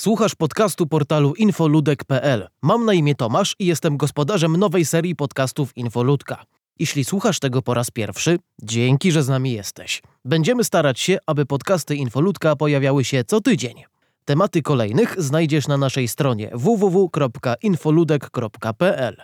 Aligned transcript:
Słuchasz 0.00 0.34
podcastu 0.34 0.86
portalu 0.86 1.34
infoludek.pl. 1.34 2.48
Mam 2.62 2.84
na 2.84 2.94
imię 2.94 3.14
Tomasz 3.14 3.56
i 3.58 3.66
jestem 3.66 3.96
gospodarzem 3.96 4.56
nowej 4.56 4.84
serii 4.84 5.16
podcastów 5.16 5.76
Infoludka. 5.76 6.44
Jeśli 6.78 7.04
słuchasz 7.04 7.40
tego 7.40 7.62
po 7.62 7.74
raz 7.74 7.90
pierwszy, 7.90 8.38
dzięki, 8.62 9.12
że 9.12 9.22
z 9.22 9.28
nami 9.28 9.52
jesteś. 9.52 10.02
Będziemy 10.24 10.64
starać 10.64 11.00
się, 11.00 11.18
aby 11.26 11.46
podcasty 11.46 11.96
Infoludka 11.96 12.56
pojawiały 12.56 13.04
się 13.04 13.24
co 13.24 13.40
tydzień. 13.40 13.84
Tematy 14.24 14.62
kolejnych 14.62 15.22
znajdziesz 15.22 15.68
na 15.68 15.76
naszej 15.76 16.08
stronie 16.08 16.50
www.infoludek.pl. 16.54 19.16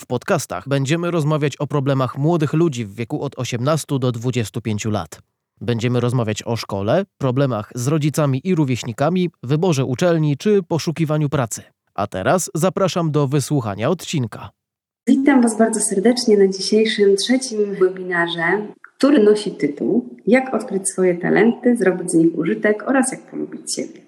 W 0.00 0.06
podcastach 0.06 0.68
będziemy 0.68 1.10
rozmawiać 1.10 1.56
o 1.56 1.66
problemach 1.66 2.18
młodych 2.18 2.52
ludzi 2.52 2.84
w 2.84 2.94
wieku 2.94 3.22
od 3.22 3.38
18 3.38 3.98
do 3.98 4.12
25 4.12 4.84
lat. 4.84 5.20
Będziemy 5.60 6.00
rozmawiać 6.00 6.42
o 6.42 6.56
szkole, 6.56 7.04
problemach 7.18 7.70
z 7.74 7.88
rodzicami 7.88 8.40
i 8.44 8.54
rówieśnikami, 8.54 9.30
wyborze 9.42 9.84
uczelni 9.84 10.36
czy 10.36 10.62
poszukiwaniu 10.62 11.28
pracy. 11.28 11.62
A 11.94 12.06
teraz 12.06 12.50
zapraszam 12.54 13.10
do 13.10 13.28
wysłuchania 13.28 13.90
odcinka. 13.90 14.50
Witam 15.06 15.42
Was 15.42 15.58
bardzo 15.58 15.80
serdecznie 15.80 16.38
na 16.38 16.48
dzisiejszym 16.48 17.16
trzecim 17.16 17.74
webinarze, 17.74 18.66
który 18.96 19.22
nosi 19.22 19.50
tytuł 19.50 20.08
Jak 20.26 20.54
odkryć 20.54 20.88
swoje 20.88 21.14
talenty, 21.14 21.76
zrobić 21.76 22.10
z 22.10 22.14
nich 22.14 22.38
użytek 22.38 22.84
oraz 22.88 23.12
jak 23.12 23.30
polubić 23.30 23.74
siebie. 23.74 24.00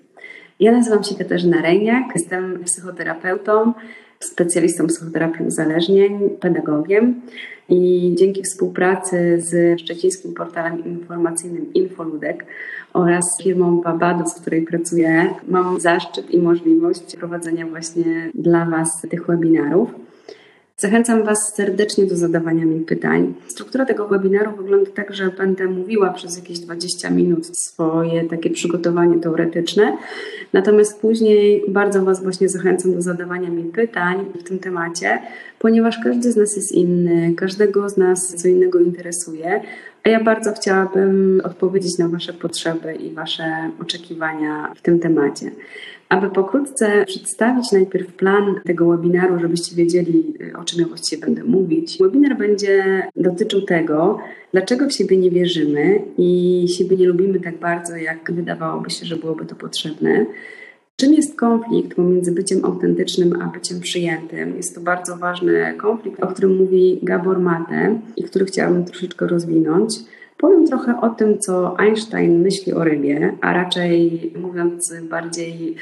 Ja 0.61 0.73
nazywam 0.73 1.05
się 1.05 1.15
Katarzyna 1.15 1.63
Rejniak, 1.63 2.05
jestem 2.15 2.65
psychoterapeutą, 2.65 3.73
specjalistą 4.21 4.87
psychoterapii 4.87 5.47
uzależnień, 5.47 6.31
pedagogiem 6.41 7.21
i 7.69 8.13
dzięki 8.19 8.43
współpracy 8.43 9.37
z 9.41 9.81
szczecińskim 9.81 10.35
portalem 10.35 10.85
informacyjnym 10.85 11.75
Infoludek 11.75 12.47
oraz 12.93 13.25
firmą 13.43 13.81
Babado, 13.81 14.27
z 14.27 14.41
której 14.41 14.63
pracuję, 14.63 15.35
mam 15.49 15.81
zaszczyt 15.81 16.31
i 16.31 16.39
możliwość 16.39 17.17
prowadzenia 17.17 17.67
właśnie 17.67 18.31
dla 18.35 18.65
Was 18.65 19.03
tych 19.11 19.27
webinarów. 19.27 19.91
Zachęcam 20.79 21.25
Was 21.25 21.55
serdecznie 21.55 22.07
do 22.07 22.17
zadawania 22.17 22.65
mi 22.65 22.81
pytań. 22.81 23.35
Struktura 23.47 23.87
tego 23.87 24.09
webinaru 24.09 24.57
wygląda 24.57 24.91
tak, 24.91 25.15
że 25.15 25.31
będę 25.31 25.67
mówiła 25.67 26.11
przez 26.13 26.37
jakieś 26.37 26.59
20 26.59 27.11
minut 27.11 27.59
swoje 27.59 28.25
takie 28.25 28.51
przygotowanie 28.51 29.19
teoretyczne, 29.19 29.97
natomiast 30.53 31.01
później 31.01 31.65
bardzo 31.69 32.05
Was 32.05 32.23
właśnie 32.23 32.49
zachęcam 32.49 32.95
do 32.95 33.03
zadawania 33.03 33.49
mi 33.49 33.65
pytań 33.65 34.25
w 34.41 34.43
tym 34.43 34.59
temacie, 34.59 35.19
ponieważ 35.59 35.99
każdy 36.05 36.33
z 36.33 36.37
nas 36.37 36.57
jest 36.57 36.73
inny, 36.73 37.35
każdego 37.35 37.89
z 37.89 37.97
nas 37.97 38.35
co 38.35 38.49
innego 38.49 38.81
interesuje, 38.81 39.61
a 40.05 40.09
ja 40.09 40.25
bardzo 40.25 40.53
chciałabym 40.53 41.41
odpowiedzieć 41.45 41.99
na 41.99 42.09
Wasze 42.09 42.33
potrzeby 42.33 42.95
i 42.95 43.15
Wasze 43.15 43.71
oczekiwania 43.81 44.73
w 44.77 44.83
tym 44.83 44.99
temacie. 44.99 45.51
Aby 46.09 46.31
pokrótce 46.31 47.05
przedstawić 47.07 47.73
najpierw 47.73 48.13
plan 48.13 48.61
tego 48.65 48.87
webinaru, 48.87 49.39
żebyście 49.41 49.77
wiedzieli, 49.77 50.35
o 50.59 50.65
czym 50.65 50.81
ja 50.81 50.87
właściwie 50.87 51.27
będę 51.27 51.45
mówić. 51.45 51.99
Webinar 52.01 52.39
będzie 52.39 53.03
dotyczył 53.17 53.63
tego, 53.63 54.19
dlaczego 54.53 54.89
w 54.89 54.93
siebie 54.93 55.17
nie 55.17 55.31
wierzymy 55.31 56.03
i 56.19 56.65
siebie 56.79 56.97
nie 56.97 57.07
lubimy 57.07 57.41
tak 57.41 57.59
bardzo, 57.59 57.97
jak 57.97 58.33
wydawałoby 58.33 58.91
się, 58.91 59.07
że 59.07 59.17
byłoby 59.17 59.45
to 59.45 59.55
potrzebne. 59.55 60.27
Czym 60.97 61.15
jest 61.15 61.37
konflikt 61.37 61.95
pomiędzy 61.97 62.33
byciem 62.33 62.65
autentycznym 62.65 63.43
a 63.43 63.47
byciem 63.47 63.81
przyjętym? 63.81 64.57
Jest 64.57 64.75
to 64.75 64.81
bardzo 64.81 65.17
ważny 65.17 65.75
konflikt, 65.77 66.23
o 66.23 66.27
którym 66.27 66.57
mówi 66.57 66.99
Gabor 67.03 67.41
Mate 67.41 68.01
i 68.17 68.23
który 68.23 68.45
chciałabym 68.45 68.85
troszeczkę 68.85 69.27
rozwinąć. 69.27 69.95
Powiem 70.39 70.67
trochę 70.67 71.01
o 71.01 71.09
tym, 71.11 71.39
co 71.39 71.79
Einstein 71.79 72.43
myśli 72.43 72.73
o 72.73 72.85
rybie, 72.85 73.33
a 73.41 73.53
raczej 73.53 74.33
mówiąc 74.43 74.95
bardziej 75.11 75.77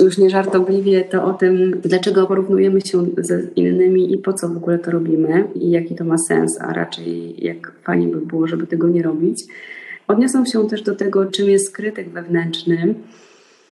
już 0.00 0.18
nie 0.18 0.30
żartobliwie, 0.30 1.04
to 1.04 1.24
o 1.24 1.34
tym, 1.34 1.80
dlaczego 1.84 2.26
porównujemy 2.26 2.80
się 2.80 3.06
ze 3.18 3.42
innymi 3.56 4.12
i 4.12 4.18
po 4.18 4.32
co 4.32 4.48
w 4.48 4.56
ogóle 4.56 4.78
to 4.78 4.90
robimy 4.90 5.44
i 5.54 5.70
jaki 5.70 5.94
to 5.94 6.04
ma 6.04 6.18
sens, 6.18 6.60
a 6.60 6.72
raczej 6.72 7.44
jak 7.44 7.72
fajnie 7.82 8.06
by 8.06 8.20
było, 8.20 8.46
żeby 8.46 8.66
tego 8.66 8.88
nie 8.88 9.02
robić. 9.02 9.44
Odniosą 10.08 10.44
się 10.44 10.68
też 10.68 10.82
do 10.82 10.96
tego, 10.96 11.26
czym 11.26 11.48
jest 11.48 11.76
krytyk 11.76 12.08
wewnętrzny, 12.08 12.94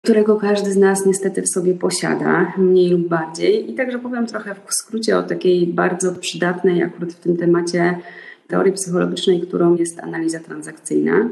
którego 0.03 0.37
każdy 0.37 0.73
z 0.73 0.77
nas 0.77 1.07
niestety 1.07 1.43
w 1.43 1.49
sobie 1.49 1.75
posiada, 1.75 2.53
mniej 2.59 2.91
lub 2.91 3.09
bardziej. 3.09 3.71
I 3.71 3.75
także 3.75 3.99
powiem 3.99 4.27
trochę 4.27 4.55
w 4.55 4.75
skrócie 4.75 5.19
o 5.19 5.23
takiej 5.23 5.67
bardzo 5.67 6.13
przydatnej 6.13 6.83
akurat 6.83 7.13
w 7.13 7.21
tym 7.21 7.37
temacie 7.37 7.99
teorii 8.49 8.73
psychologicznej, 8.73 9.41
którą 9.41 9.77
jest 9.77 10.01
analiza 10.01 10.41
transakcyjna. 10.41 11.31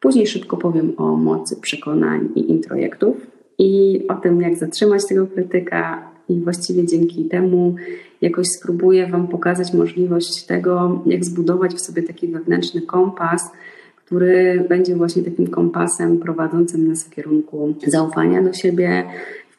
Później 0.00 0.26
szybko 0.26 0.56
powiem 0.56 0.92
o 0.96 1.16
mocy 1.16 1.56
przekonań 1.56 2.28
i 2.34 2.50
introjektów 2.50 3.16
i 3.58 4.02
o 4.08 4.14
tym, 4.14 4.40
jak 4.40 4.56
zatrzymać 4.56 5.06
tego 5.08 5.26
krytyka, 5.26 6.10
i 6.28 6.40
właściwie 6.40 6.86
dzięki 6.86 7.24
temu 7.24 7.74
jakoś 8.20 8.46
spróbuję 8.48 9.06
Wam 9.06 9.28
pokazać 9.28 9.72
możliwość 9.72 10.46
tego, 10.46 11.02
jak 11.06 11.24
zbudować 11.24 11.74
w 11.74 11.80
sobie 11.80 12.02
taki 12.02 12.28
wewnętrzny 12.28 12.82
kompas, 12.82 13.50
który 13.96 14.64
będzie 14.68 14.96
właśnie 14.96 15.22
takim 15.22 15.46
kompasem 15.46 16.18
prowadzącym 16.18 16.88
nas 16.88 17.04
w 17.04 17.10
kierunku 17.10 17.74
zaufania 17.86 18.42
do 18.42 18.52
siebie, 18.52 19.04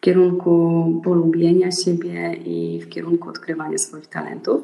kierunku 0.07 1.01
polubienia 1.03 1.69
siebie 1.71 2.33
i 2.45 2.81
w 2.81 2.89
kierunku 2.89 3.29
odkrywania 3.29 3.77
swoich 3.77 4.07
talentów, 4.07 4.61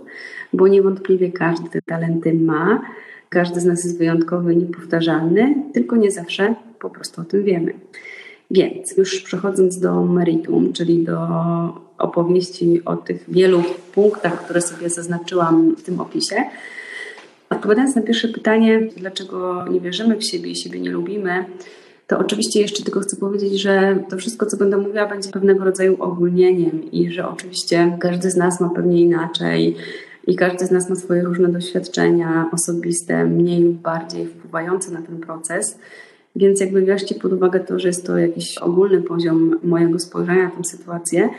bo 0.54 0.68
niewątpliwie 0.68 1.32
każdy 1.32 1.70
te 1.70 1.82
talenty 1.82 2.34
ma. 2.34 2.82
Każdy 3.30 3.60
z 3.60 3.66
nas 3.66 3.84
jest 3.84 3.98
wyjątkowy 3.98 4.54
i 4.54 4.58
niepowtarzalny, 4.58 5.56
tylko 5.74 5.96
nie 5.96 6.12
zawsze 6.12 6.56
po 6.80 6.90
prostu 6.90 7.22
o 7.22 7.24
tym 7.24 7.44
wiemy. 7.44 7.74
Więc 8.52 8.98
już 8.98 9.22
przechodząc 9.22 9.80
do 9.80 10.04
meritum, 10.06 10.74
czyli 10.74 11.04
do 11.04 11.18
opowieści 11.98 12.82
o 12.86 12.96
tych 12.96 13.26
wielu 13.28 13.64
punktach, 13.94 14.44
które 14.44 14.62
sobie 14.62 14.90
zaznaczyłam 14.90 15.76
w 15.76 15.84
tym 15.84 16.00
opisie, 16.00 16.36
odpowiadając 17.50 17.96
na 17.96 18.02
pierwsze 18.02 18.28
pytanie, 18.28 18.88
dlaczego 18.98 19.66
nie 19.68 19.80
wierzymy 19.80 20.16
w 20.16 20.26
siebie 20.26 20.52
i 20.52 20.56
siebie 20.56 20.80
nie 20.80 20.92
lubimy, 20.92 21.46
to 22.08 22.20
oczywiście 22.20 22.62
jeszcze 22.62 22.84
tylko 22.84 23.00
chcę 23.00 23.18
powiedzieć, 23.18 23.62
że 23.62 24.04
to 24.10 24.18
wszystko, 24.18 24.46
co 24.46 24.58
będę 24.58 24.78
mówiła, 24.78 25.08
będzie 25.08 25.30
pewnego 25.30 25.64
rodzaju 25.64 26.04
ogólnieniem 26.04 26.92
i 26.92 27.12
że 27.12 27.28
oczywiście 27.28 27.98
każdy 28.00 28.32
z 28.32 28.36
nas 28.36 28.60
ma 28.60 28.70
pewnie 28.70 29.02
inaczej 29.02 29.76
i 30.28 30.36
każdy 30.36 30.66
z 30.66 30.72
nas 30.72 30.90
ma 30.90 30.96
swoje 30.96 31.24
różne 31.24 31.50
doświadczenia 31.50 32.50
osobiste, 32.52 33.26
mniej 33.26 33.64
lub 33.64 33.76
bardziej 33.76 34.26
wpływające 34.26 34.92
na 34.92 35.02
ten 35.02 35.20
proces. 35.20 35.78
Więc 36.36 36.60
jakby 36.60 36.82
wziąć 36.82 37.14
pod 37.22 37.34
uwagę 37.34 37.60
to, 37.60 37.80
że 37.80 37.88
jest 37.88 38.06
to 38.06 38.18
jakiś 38.18 38.58
ogólny 38.58 39.02
poziom 39.02 39.60
mojego 39.64 40.00
spojrzenia 40.00 40.44
na 40.44 40.52
tę 40.52 40.64
sytuację, 40.64 41.30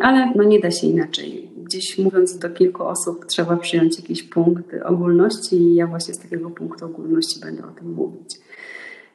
ale 0.00 0.32
no 0.36 0.44
nie 0.44 0.60
da 0.60 0.70
się 0.70 0.86
inaczej. 0.86 1.50
Gdzieś 1.64 1.98
mówiąc 1.98 2.38
do 2.38 2.50
kilku 2.50 2.82
osób 2.82 3.26
trzeba 3.26 3.56
przyjąć 3.56 3.98
jakiś 3.98 4.22
punkt 4.22 4.64
ogólności 4.84 5.56
i 5.56 5.74
ja 5.74 5.86
właśnie 5.86 6.14
z 6.14 6.18
takiego 6.18 6.50
punktu 6.50 6.84
ogólności 6.84 7.40
będę 7.40 7.62
o 7.64 7.70
tym 7.70 7.92
mówić. 7.92 8.38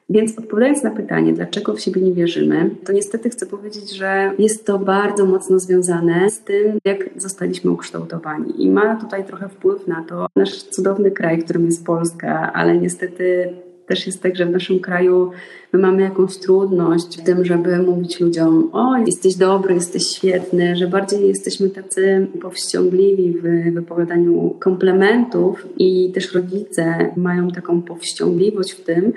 Więc 0.10 0.40
odpowiadając 0.40 0.84
na 0.84 0.92
pytanie, 0.92 1.34
dlaczego 1.34 1.74
w 1.74 1.80
siebie 1.80 2.02
nie 2.02 2.14
wierzymy, 2.14 2.70
to 2.86 2.94
niestety 2.94 3.30
chcę 3.30 3.46
powiedzieć, 3.46 3.96
że 3.96 4.32
jest 4.40 4.66
to 4.66 4.80
bardzo 4.80 5.26
mocno 5.26 5.60
związane 5.60 6.30
z 6.30 6.40
tym, 6.40 6.80
jak 6.86 7.10
zostaliśmy 7.16 7.72
ukształtowani. 7.72 8.64
I 8.64 8.70
ma 8.70 8.96
tutaj 8.96 9.26
trochę 9.26 9.50
wpływ 9.50 9.88
na 9.88 10.04
to 10.04 10.28
nasz 10.36 10.64
cudowny 10.64 11.12
kraj, 11.12 11.44
którym 11.44 11.66
jest 11.66 11.86
Polska, 11.86 12.54
ale 12.54 12.78
niestety 12.78 13.54
też 13.88 14.08
jest 14.08 14.24
tak, 14.24 14.36
że 14.36 14.46
w 14.46 14.52
naszym 14.52 14.80
kraju 14.80 15.32
my 15.74 15.80
mamy 15.80 16.02
jakąś 16.02 16.38
trudność 16.38 17.22
w 17.22 17.24
tym, 17.24 17.46
żeby 17.46 17.78
mówić 17.78 18.20
ludziom: 18.20 18.70
O, 18.74 18.98
jesteś 18.98 19.36
dobry, 19.36 19.74
jesteś 19.74 20.08
świetny, 20.08 20.76
że 20.76 20.88
bardziej 20.88 21.28
jesteśmy 21.28 21.70
tacy 21.70 22.28
powściągliwi 22.42 23.32
w 23.32 23.74
wypowiadaniu 23.74 24.56
komplementów, 24.60 25.68
i 25.78 26.12
też 26.12 26.34
rodzice 26.34 27.14
mają 27.18 27.48
taką 27.52 27.82
powściągliwość 27.82 28.72
w 28.72 28.84
tym, 28.84 29.14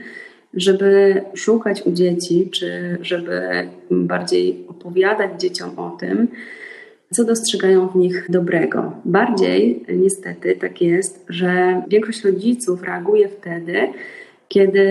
żeby 0.54 1.22
szukać 1.34 1.82
u 1.82 1.92
dzieci, 1.92 2.48
czy 2.50 2.98
żeby 3.00 3.40
bardziej 3.90 4.64
opowiadać 4.68 5.40
dzieciom 5.40 5.78
o 5.78 5.90
tym, 5.90 6.28
co 7.10 7.24
dostrzegają 7.24 7.88
w 7.88 7.96
nich 7.96 8.26
dobrego. 8.28 8.92
Bardziej 9.04 9.84
niestety 9.88 10.56
tak 10.60 10.82
jest, 10.82 11.24
że 11.28 11.82
większość 11.88 12.24
rodziców 12.24 12.82
reaguje 12.82 13.28
wtedy, 13.28 13.74
kiedy 14.48 14.86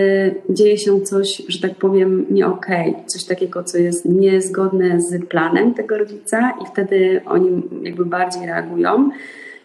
dzieje 0.50 0.78
się 0.78 1.00
coś, 1.00 1.42
że 1.48 1.60
tak 1.60 1.74
powiem, 1.74 2.26
nie 2.30 2.46
okej, 2.46 2.90
okay, 2.90 3.04
coś 3.06 3.24
takiego, 3.24 3.64
co 3.64 3.78
jest 3.78 4.04
niezgodne 4.04 5.00
z 5.00 5.26
planem 5.26 5.74
tego 5.74 5.98
rodzica, 5.98 6.54
i 6.62 6.66
wtedy 6.72 7.20
oni 7.26 7.62
jakby 7.82 8.04
bardziej 8.04 8.46
reagują. 8.46 9.10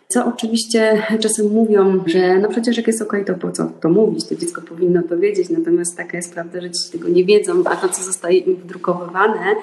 Co 0.07 0.25
oczywiście 0.25 1.03
czasem 1.19 1.47
mówią, 1.47 2.03
że 2.05 2.39
no 2.39 2.49
przecież 2.49 2.77
jak 2.77 2.87
jest 2.87 3.01
okej, 3.01 3.25
to 3.25 3.33
po 3.33 3.51
co 3.51 3.71
to 3.81 3.89
mówić? 3.89 4.25
To 4.25 4.35
dziecko 4.35 4.61
powinno 4.61 5.03
to 5.03 5.17
wiedzieć, 5.17 5.49
natomiast 5.49 5.97
taka 5.97 6.17
jest 6.17 6.33
prawda, 6.33 6.61
że 6.61 6.71
dzieci 6.71 6.91
tego 6.91 7.09
nie 7.09 7.25
wiedzą, 7.25 7.63
a 7.65 7.75
to, 7.75 7.89
co 7.89 8.03
zostaje 8.03 8.37
im 8.37 8.55
wdrukowywane, 8.55 9.55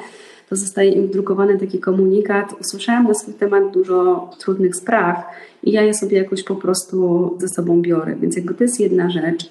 to 0.49 0.57
zostaje 0.57 0.91
im 0.91 1.07
wdrukowany 1.07 1.59
taki 1.59 1.79
komunikat. 1.79 2.53
Usłyszałam 2.61 3.09
na 3.09 3.15
swój 3.15 3.35
temat 3.35 3.71
dużo 3.73 4.31
trudnych 4.39 4.77
spraw 4.77 5.25
i 5.63 5.73
ja 5.73 5.83
je 5.83 5.95
sobie 5.95 6.19
jakoś 6.19 6.43
po 6.43 6.57
prostu 6.57 7.31
ze 7.41 7.49
sobą 7.49 7.83
biorę. 7.83 8.17
Więc 8.21 8.37
jakby 8.37 8.55
to 8.55 8.65
jest 8.65 8.81
jedna 8.81 9.11
rzecz 9.11 9.51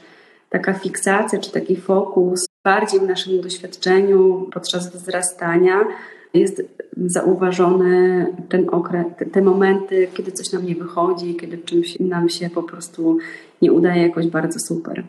taka 0.50 0.74
fiksacja 0.74 1.40
czy 1.40 1.52
taki 1.52 1.76
fokus 1.76 2.46
bardziej 2.64 3.00
w 3.00 3.04
naszym 3.04 3.42
doświadczeniu 3.42 4.50
podczas 4.54 4.96
wzrastania 4.96 5.86
jest 6.34 6.64
zauważony 6.98 8.28
ten 8.50 8.70
okres, 8.72 9.06
te, 9.32 9.42
momenty, 9.42 10.08
kiedy 10.14 10.32
coś 10.32 10.52
nam 10.52 10.66
nie 10.66 10.76
wychodzi, 10.76 11.36
kiedy 11.36 11.58
czymś 11.58 12.00
nam 12.00 12.30
się 12.30 12.50
po 12.50 12.64
prostu 12.64 13.18
nie 13.62 13.74
udaje 13.74 14.02
jakoś 14.02 14.28
bardzo 14.28 14.60
super. 14.60 15.04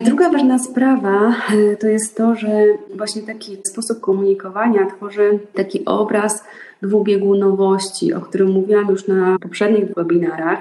Druga 0.00 0.30
ważna 0.30 0.58
sprawa 0.58 1.28
e, 1.28 1.76
to 1.76 1.86
jest 1.86 2.16
to, 2.16 2.34
że 2.34 2.64
właśnie 2.96 3.22
taki 3.22 3.56
sposób 3.64 4.00
komunikowania 4.00 4.86
tworzy 4.86 5.38
taki 5.54 5.84
obraz 5.84 6.44
dwubiegunowości, 6.82 8.14
o 8.14 8.20
którym 8.20 8.50
mówiłam 8.50 8.88
już 8.90 9.06
na 9.06 9.38
poprzednich 9.38 9.94
webinarach, 9.94 10.58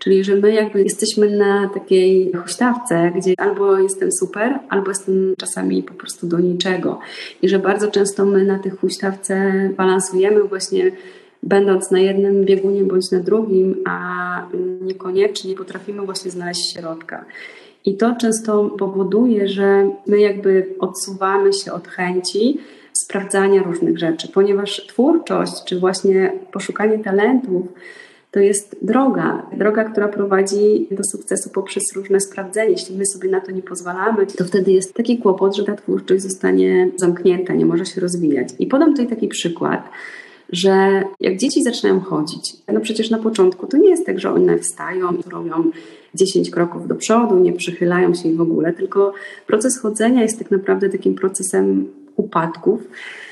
czyli 0.00 0.24
że 0.24 0.36
my 0.36 0.52
jakby 0.52 0.82
jesteśmy 0.82 1.36
na 1.36 1.68
takiej 1.68 2.32
huśtawce, 2.32 3.12
gdzie 3.16 3.34
albo 3.38 3.78
jestem 3.78 4.12
super, 4.12 4.58
albo 4.68 4.88
jestem 4.88 5.34
czasami 5.38 5.82
po 5.82 5.94
prostu 5.94 6.26
do 6.26 6.38
niczego. 6.38 6.98
I 7.42 7.48
że 7.48 7.58
bardzo 7.58 7.90
często 7.90 8.24
my 8.24 8.44
na 8.44 8.58
tej 8.58 8.72
huśtawce 8.72 9.52
balansujemy 9.76 10.42
właśnie 10.42 10.92
będąc 11.42 11.90
na 11.90 11.98
jednym 11.98 12.44
biegunie 12.44 12.84
bądź 12.84 13.10
na 13.10 13.20
drugim, 13.20 13.76
a 13.86 14.46
niekoniecznie 14.80 15.54
potrafimy 15.54 16.02
właśnie 16.02 16.30
znaleźć 16.30 16.72
środka. 16.72 17.24
I 17.84 17.96
to 17.96 18.14
często 18.20 18.64
powoduje, 18.64 19.48
że 19.48 19.90
my 20.06 20.20
jakby 20.20 20.74
odsuwamy 20.78 21.52
się 21.52 21.72
od 21.72 21.88
chęci 21.88 22.58
sprawdzania 22.92 23.62
różnych 23.62 23.98
rzeczy, 23.98 24.28
ponieważ 24.28 24.86
twórczość, 24.86 25.64
czy 25.64 25.80
właśnie 25.80 26.32
poszukanie 26.52 26.98
talentów, 26.98 27.66
to 28.30 28.40
jest 28.40 28.76
droga, 28.82 29.46
droga, 29.56 29.84
która 29.84 30.08
prowadzi 30.08 30.88
do 30.90 31.04
sukcesu 31.04 31.50
poprzez 31.50 31.82
różne 31.96 32.20
sprawdzenie. 32.20 32.70
Jeśli 32.70 32.96
my 32.96 33.06
sobie 33.06 33.30
na 33.30 33.40
to 33.40 33.50
nie 33.50 33.62
pozwalamy, 33.62 34.26
to 34.26 34.44
wtedy 34.44 34.72
jest 34.72 34.94
taki 34.94 35.18
kłopot, 35.18 35.56
że 35.56 35.64
ta 35.64 35.76
twórczość 35.76 36.22
zostanie 36.22 36.90
zamknięta, 36.96 37.54
nie 37.54 37.66
może 37.66 37.86
się 37.86 38.00
rozwijać. 38.00 38.48
I 38.58 38.66
podam 38.66 38.90
tutaj 38.90 39.06
taki 39.06 39.28
przykład 39.28 39.90
że 40.52 41.02
jak 41.20 41.36
dzieci 41.36 41.62
zaczynają 41.62 42.00
chodzić, 42.00 42.56
no 42.72 42.80
przecież 42.80 43.10
na 43.10 43.18
początku 43.18 43.66
to 43.66 43.76
nie 43.76 43.90
jest 43.90 44.06
tak, 44.06 44.20
że 44.20 44.32
one 44.32 44.58
wstają, 44.58 45.08
robią 45.32 45.70
10 46.14 46.50
kroków 46.50 46.88
do 46.88 46.94
przodu, 46.94 47.38
nie 47.38 47.52
przychylają 47.52 48.14
się 48.14 48.34
w 48.34 48.40
ogóle, 48.40 48.72
tylko 48.72 49.12
proces 49.46 49.78
chodzenia 49.78 50.22
jest 50.22 50.38
tak 50.38 50.50
naprawdę 50.50 50.88
takim 50.88 51.14
procesem 51.14 51.88
upadków 52.20 52.80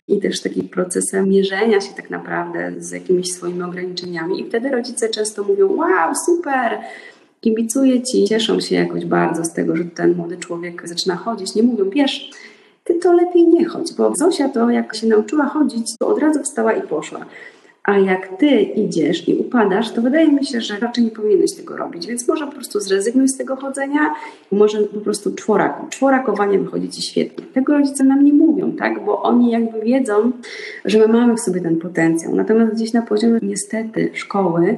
i 0.08 0.20
też 0.20 0.40
takim 0.40 0.68
procesem 0.68 1.28
mierzenia 1.28 1.80
się 1.80 1.94
tak 1.94 2.10
naprawdę 2.10 2.72
z 2.78 2.90
jakimiś 2.90 3.32
swoimi 3.32 3.62
ograniczeniami. 3.62 4.40
I 4.40 4.48
wtedy 4.48 4.70
rodzice 4.70 5.08
często 5.08 5.44
mówią: 5.44 5.76
Wow, 5.76 6.14
super! 6.26 6.78
Kibicuję 7.40 8.02
ci, 8.02 8.24
cieszą 8.24 8.60
się 8.60 8.74
jakoś 8.74 9.04
bardzo 9.04 9.44
z 9.44 9.52
tego, 9.52 9.76
że 9.76 9.84
ten 9.84 10.14
młody 10.14 10.36
człowiek 10.36 10.88
zaczyna 10.88 11.16
chodzić. 11.16 11.54
Nie 11.54 11.62
mówią, 11.62 11.90
wiesz, 11.90 12.30
ty 12.84 12.94
to 12.94 13.12
lepiej 13.12 13.48
nie 13.48 13.64
chodź, 13.64 13.94
bo 13.94 14.12
Zosia 14.16 14.48
to 14.48 14.70
jak 14.70 14.96
się 14.96 15.06
nauczyła 15.06 15.46
chodzić, 15.46 15.96
to 15.98 16.08
od 16.08 16.18
razu 16.18 16.42
wstała 16.42 16.72
i 16.72 16.82
poszła. 16.82 17.26
A 17.88 17.98
jak 17.98 18.36
ty 18.38 18.60
idziesz 18.60 19.28
i 19.28 19.34
upadasz, 19.34 19.90
to 19.90 20.02
wydaje 20.02 20.32
mi 20.32 20.44
się, 20.44 20.60
że 20.60 20.78
raczej 20.78 21.04
nie 21.04 21.10
powinieneś 21.10 21.52
tego 21.52 21.76
robić. 21.76 22.06
Więc 22.06 22.28
może 22.28 22.46
po 22.46 22.52
prostu 22.52 22.80
zrezygnuj 22.80 23.28
z 23.28 23.36
tego 23.36 23.56
chodzenia, 23.56 24.14
może 24.52 24.80
po 24.80 25.00
prostu 25.00 25.34
czworak, 25.34 25.88
czworakowanie 25.90 26.58
wychodzi 26.58 26.88
ci 26.88 27.02
świetnie. 27.02 27.44
Tego 27.54 27.72
rodzice 27.72 28.04
nam 28.04 28.24
nie 28.24 28.32
mówią, 28.32 28.72
tak? 28.72 29.04
Bo 29.04 29.22
oni 29.22 29.50
jakby 29.50 29.80
wiedzą, 29.80 30.32
że 30.84 30.98
my 30.98 31.08
mamy 31.08 31.36
w 31.36 31.40
sobie 31.40 31.60
ten 31.60 31.76
potencjał. 31.76 32.34
Natomiast 32.34 32.74
gdzieś 32.74 32.92
na 32.92 33.02
poziomie 33.02 33.38
niestety 33.42 34.10
szkoły 34.12 34.76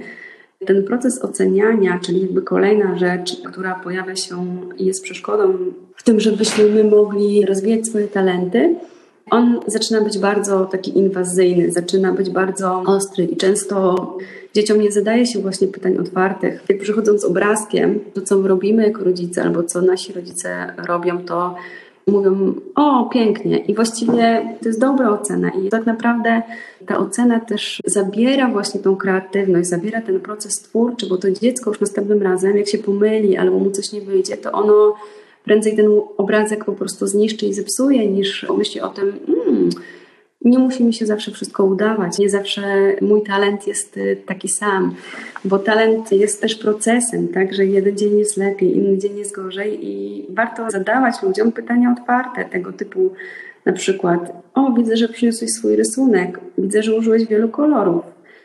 ten 0.67 0.85
proces 0.85 1.25
oceniania, 1.25 1.99
czyli 2.03 2.21
jakby 2.21 2.43
kolejna 2.43 2.99
rzecz, 2.99 3.43
która 3.43 3.75
pojawia 3.75 4.17
się 4.17 4.57
i 4.79 4.87
jest 4.87 5.03
przeszkodą 5.03 5.55
w 5.97 6.03
tym, 6.03 6.21
żebyśmy 6.21 6.65
my 6.65 6.85
mogli 6.85 7.47
rozwijać 7.47 7.87
swoje 7.87 8.09
talenty, 8.09 8.75
on 9.31 9.61
zaczyna 9.67 10.01
być 10.01 10.19
bardzo 10.19 10.65
taki 10.67 10.99
inwazyjny, 10.99 11.73
zaczyna 11.73 12.13
być 12.13 12.31
bardzo 12.31 12.83
ostry 12.87 13.25
i 13.25 13.37
często 13.37 14.19
dzieciom 14.55 14.81
nie 14.81 14.93
zadaje 14.93 15.27
się 15.27 15.39
właśnie 15.39 15.69
pytań 15.69 15.99
otwartych. 15.99 16.65
Jak 16.69 16.79
przychodząc 16.79 17.21
z 17.21 17.25
obrazkiem, 17.25 18.01
to 18.15 18.23
co 18.23 18.43
robimy 18.43 18.87
jako 18.87 19.05
rodzice 19.05 19.43
albo 19.43 19.63
co 19.63 19.83
nasi 19.83 20.13
rodzice 20.13 20.75
robią, 20.89 21.25
to 21.25 21.55
mówią, 22.07 22.55
o 22.75 23.05
pięknie 23.13 23.59
i 23.59 23.75
właściwie 23.75 24.57
to 24.63 24.69
jest 24.69 24.81
dobra 24.81 25.11
ocena 25.11 25.51
i 25.51 25.69
tak 25.69 25.87
naprawdę 25.87 26.43
ta 26.87 26.99
ocena 26.99 27.41
też 27.41 27.81
zabiera 27.85 28.49
właśnie 28.49 28.81
tą 28.81 28.97
kreatywność, 28.97 29.69
zabiera 29.69 30.01
ten 30.01 30.21
proces 30.21 30.55
twórczy, 30.55 31.07
bo 31.07 31.17
to 31.17 31.31
dziecko 31.31 31.71
już 31.71 31.81
następnym 31.81 32.23
razem, 32.23 32.57
jak 32.57 32.69
się 32.69 32.79
pomyli 32.79 33.37
albo 33.37 33.59
mu 33.59 33.71
coś 33.71 33.93
nie 33.93 34.01
wyjdzie, 34.01 34.37
to 34.37 34.53
ono 34.53 34.95
prędzej 35.45 35.77
ten 35.77 35.87
obrazek 36.17 36.65
po 36.65 36.73
prostu 36.73 37.07
zniszczy 37.07 37.47
i 37.47 37.55
zepsuje, 37.55 38.11
niż 38.11 38.47
myśli 38.59 38.81
o 38.81 38.89
tym, 38.89 39.13
hmm, 39.27 39.71
nie 40.45 40.59
musi 40.59 40.85
mi 40.85 40.95
się 40.95 41.07
zawsze 41.07 41.31
wszystko 41.31 41.65
udawać, 41.65 42.19
nie 42.19 42.31
zawsze 42.31 42.63
mój 43.01 43.23
talent 43.23 43.67
jest 43.67 43.97
y, 43.97 44.23
taki 44.27 44.49
sam, 44.49 44.95
bo 45.45 45.59
talent 45.59 46.13
jest 46.13 46.41
też 46.41 46.55
procesem, 46.55 47.29
tak, 47.29 47.55
że 47.55 47.67
jeden 47.67 47.97
dzień 47.97 48.19
jest 48.19 48.37
lepiej, 48.37 48.77
inny 48.77 48.99
dzień 48.99 49.19
jest 49.19 49.35
gorzej 49.35 49.87
i 49.87 50.27
warto 50.31 50.71
zadawać 50.71 51.23
ludziom 51.23 51.53
pytania 51.53 51.95
otwarte, 51.99 52.45
tego 52.45 52.73
typu 52.73 53.11
na 53.67 53.73
przykład, 53.73 54.33
o 54.55 54.73
widzę, 54.73 54.97
że 54.97 55.09
przyniosłeś 55.09 55.51
swój 55.51 55.77
rysunek, 55.77 56.41
widzę, 56.59 56.83
że 56.83 56.97
użyłeś 56.97 57.27
wielu 57.27 57.49
kolorów. 57.49 58.05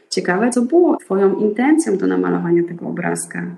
Ciekawe, 0.09 0.49
co 0.49 0.61
było 0.61 0.97
Twoją 0.97 1.35
intencją 1.35 1.97
do 1.97 2.07
namalowania 2.07 2.63
tego 2.63 2.87
obrazka 2.87 3.55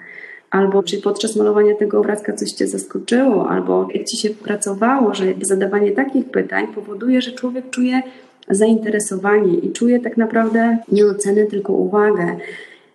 albo 0.51 0.83
czy 0.83 1.01
podczas 1.01 1.35
malowania 1.35 1.75
tego 1.75 1.99
obrazka 1.99 2.33
coś 2.33 2.51
Cię 2.51 2.67
zaskoczyło, 2.67 3.49
albo 3.49 3.87
jak 3.93 4.05
Ci 4.05 4.17
się 4.17 4.29
pracowało, 4.29 5.13
że 5.13 5.25
zadawanie 5.41 5.91
takich 5.91 6.25
pytań 6.25 6.67
powoduje, 6.67 7.21
że 7.21 7.31
człowiek 7.31 7.69
czuje 7.69 8.01
zainteresowanie 8.49 9.53
i 9.57 9.71
czuje 9.71 9.99
tak 9.99 10.17
naprawdę 10.17 10.77
nie 10.91 11.05
ocenę, 11.05 11.45
tylko 11.45 11.73
uwagę. 11.73 12.37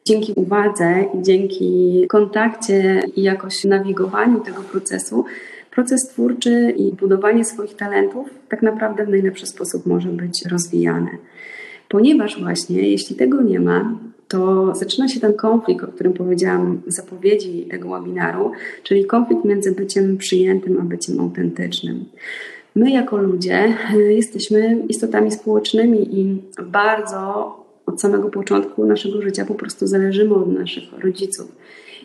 Dzięki 0.05 0.33
uwadze 0.37 1.05
i 1.15 1.23
dzięki 1.23 2.05
kontakcie 2.09 3.03
i 3.17 3.23
jakoś 3.23 3.65
nawigowaniu 3.65 4.41
tego 4.41 4.63
procesu, 4.63 5.25
proces 5.71 6.09
twórczy 6.09 6.75
i 6.77 6.93
budowanie 6.93 7.45
swoich 7.45 7.77
talentów 7.77 8.31
tak 8.49 8.63
naprawdę 8.63 9.07
w 9.07 9.09
najlepszy 9.09 9.47
sposób 9.47 9.87
może 9.87 10.09
być 10.09 10.47
rozwijany. 10.47 11.11
Ponieważ 11.89 12.41
właśnie, 12.43 12.89
jeśli 12.89 13.17
tego 13.17 13.43
nie 13.43 13.61
ma, 13.61 13.99
to 14.33 14.75
zaczyna 14.75 15.09
się 15.09 15.21
ten 15.21 15.35
konflikt, 15.35 15.85
o 15.85 15.89
którym 15.89 16.13
powiedziałam 16.13 16.83
w 16.87 16.93
zapowiedzi 16.93 17.67
tego 17.71 17.91
webinaru, 17.91 18.51
czyli 18.83 19.05
konflikt 19.05 19.45
między 19.45 19.73
byciem 19.73 20.17
przyjętym 20.17 20.81
a 20.81 20.85
byciem 20.85 21.21
autentycznym. 21.21 22.05
My, 22.75 22.91
jako 22.91 23.17
ludzie, 23.17 23.77
jesteśmy 24.09 24.85
istotami 24.89 25.31
społecznymi 25.31 26.21
i 26.21 26.43
bardzo 26.63 27.57
od 27.87 28.01
samego 28.01 28.29
początku 28.29 28.87
naszego 28.87 29.23
życia 29.23 29.45
po 29.45 29.55
prostu 29.55 29.87
zależymy 29.87 30.35
od 30.35 30.53
naszych 30.53 30.99
rodziców 30.99 31.53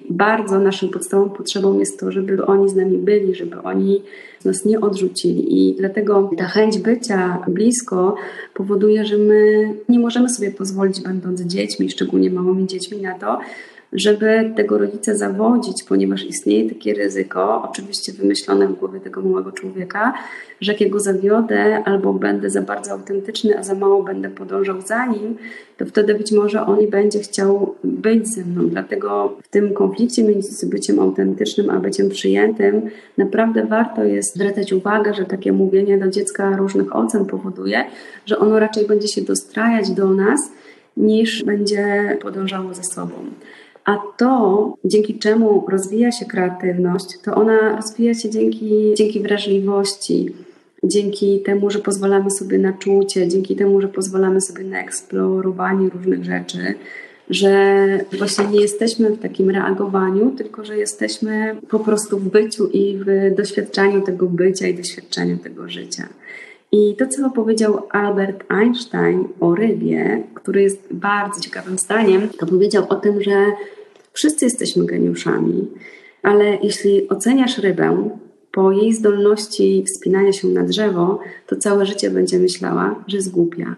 bardzo 0.10 0.60
naszą 0.60 0.90
podstawową 0.90 1.30
potrzebą 1.30 1.80
jest 1.80 2.00
to, 2.00 2.12
żeby 2.12 2.46
oni 2.46 2.70
z 2.70 2.76
nami 2.76 2.98
byli, 2.98 3.36
żeby 3.36 3.62
oni 3.62 4.02
nas 4.48 4.66
nie 4.66 4.80
odrzucili. 4.82 5.44
I 5.60 5.76
dlatego 5.76 6.30
ta 6.38 6.46
chęć 6.46 6.78
bycia 6.78 7.44
blisko 7.48 8.16
powoduje, 8.54 9.06
że 9.06 9.18
my 9.18 9.70
nie 9.90 10.00
możemy 10.00 10.30
sobie 10.30 10.52
pozwolić, 10.52 11.02
będąc 11.02 11.42
dziećmi, 11.42 11.90
szczególnie 11.90 12.30
małymi 12.30 12.68
dziećmi, 12.68 13.02
na 13.02 13.20
to, 13.20 13.40
żeby 13.94 14.54
tego 14.56 14.78
rodzica 14.78 15.16
zawodzić, 15.16 15.84
ponieważ 15.84 16.26
istnieje 16.26 16.70
takie 16.70 16.94
ryzyko, 16.94 17.70
oczywiście 17.70 18.14
wymyślone 18.14 18.68
w 18.68 18.74
głowie 18.74 19.00
tego 19.00 19.22
małego 19.22 19.52
człowieka, 19.52 20.14
że 20.62 20.74
jak 20.80 20.90
go 20.90 21.00
zawiodę 21.00 21.84
albo 21.86 22.14
będę 22.14 22.50
za 22.50 22.62
bardzo 22.62 22.92
autentyczny, 22.92 23.60
a 23.60 23.64
za 23.64 23.76
mało 23.76 24.04
będę 24.04 24.30
podążał 24.30 24.82
za 24.82 25.06
nim, 25.06 25.38
to 25.78 25.86
wtedy 25.86 26.16
być 26.16 26.32
może 26.32 26.66
on 26.66 26.80
nie 26.80 26.88
będzie 26.88 27.20
chciał 27.20 27.76
być 27.84 28.28
ze 28.28 28.46
mną. 28.46 28.70
Dlatego 28.70 29.38
w 29.44 29.48
tym 29.48 29.74
konflikcie 29.74 30.24
między 30.24 30.68
byciem 30.68 31.00
autentycznym 31.00 31.70
a 31.70 31.80
byciem 31.80 32.10
przyjętym 32.10 32.82
naprawdę 33.18 33.66
warto 33.66 34.04
jest 34.04 34.36
zwracać 34.36 34.74
uwagę, 34.74 35.14
że 35.14 35.26
takie 35.26 35.52
mówienie 35.52 35.98
do 35.98 36.08
dziecka 36.08 36.58
różnych 36.58 36.96
ocen 36.96 37.26
powoduje, 37.26 37.84
że 38.26 38.40
ono 38.40 38.60
raczej 38.60 38.88
będzie 38.88 39.08
się 39.08 39.22
dostrajać 39.22 39.92
do 39.92 40.08
nas, 40.10 40.52
niż 40.98 41.44
będzie 41.44 42.18
podążało 42.22 42.74
ze 42.74 42.84
sobą. 42.84 43.14
A 43.88 43.98
to, 44.18 44.74
dzięki 44.86 45.20
czemu 45.20 45.66
rozwija 45.68 46.12
się 46.12 46.26
kreatywność, 46.26 47.20
to 47.24 47.36
ona 47.36 47.76
rozwija 47.76 48.14
się 48.14 48.30
dzięki, 48.30 48.94
dzięki 48.98 49.20
wrażliwości, 49.20 50.36
dzięki 50.84 51.40
temu, 51.40 51.70
że 51.70 51.80
pozwalamy 51.80 52.32
sobie 52.32 52.58
na 52.58 52.74
czucie, 52.74 53.28
dzięki 53.28 53.56
temu, 53.56 53.82
że 53.82 53.88
pozwalamy 53.88 54.42
sobie 54.42 54.64
na 54.64 54.80
eksplorowanie 54.80 55.90
różnych 55.90 56.26
rzeczy, 56.26 56.74
że 57.30 57.86
właśnie 58.18 58.46
nie 58.48 58.62
jesteśmy 58.62 59.10
w 59.10 59.20
takim 59.20 59.50
reagowaniu, 59.50 60.32
tylko 60.32 60.66
że 60.66 60.78
jesteśmy 60.78 61.56
po 61.70 61.80
prostu 61.80 62.20
w 62.20 62.30
byciu 62.30 62.68
i 62.68 62.98
w 62.98 63.36
doświadczaniu 63.36 64.02
tego 64.02 64.26
bycia 64.26 64.68
i 64.68 64.74
doświadczeniu 64.74 65.38
tego 65.38 65.70
życia. 65.70 66.08
I 66.72 66.96
to, 66.96 67.08
co 67.08 67.30
powiedział 67.30 67.88
Albert 67.90 68.44
Einstein 68.52 69.28
o 69.40 69.56
rybie, 69.56 70.24
który 70.34 70.62
jest 70.62 70.88
bardzo 70.92 71.42
ciekawym 71.42 71.78
zdaniem, 71.78 72.30
to 72.40 72.46
powiedział 72.46 72.86
o 72.90 72.96
tym, 72.96 73.24
że 73.24 73.32
Wszyscy 74.18 74.46
jesteśmy 74.46 74.86
geniuszami, 74.86 75.68
ale 76.24 76.58
jeśli 76.64 77.10
oceniasz 77.10 77.58
rybę 77.58 78.10
po 78.52 78.72
jej 78.72 78.94
zdolności 78.94 79.84
wspinania 79.88 80.34
się 80.34 80.48
na 80.48 80.64
drzewo, 80.64 81.20
to 81.48 81.56
całe 81.56 81.86
życie 81.86 82.10
będzie 82.10 82.40
myślała, 82.40 83.04
że 83.08 83.18
jest 83.18 83.32
głupia. 83.32 83.76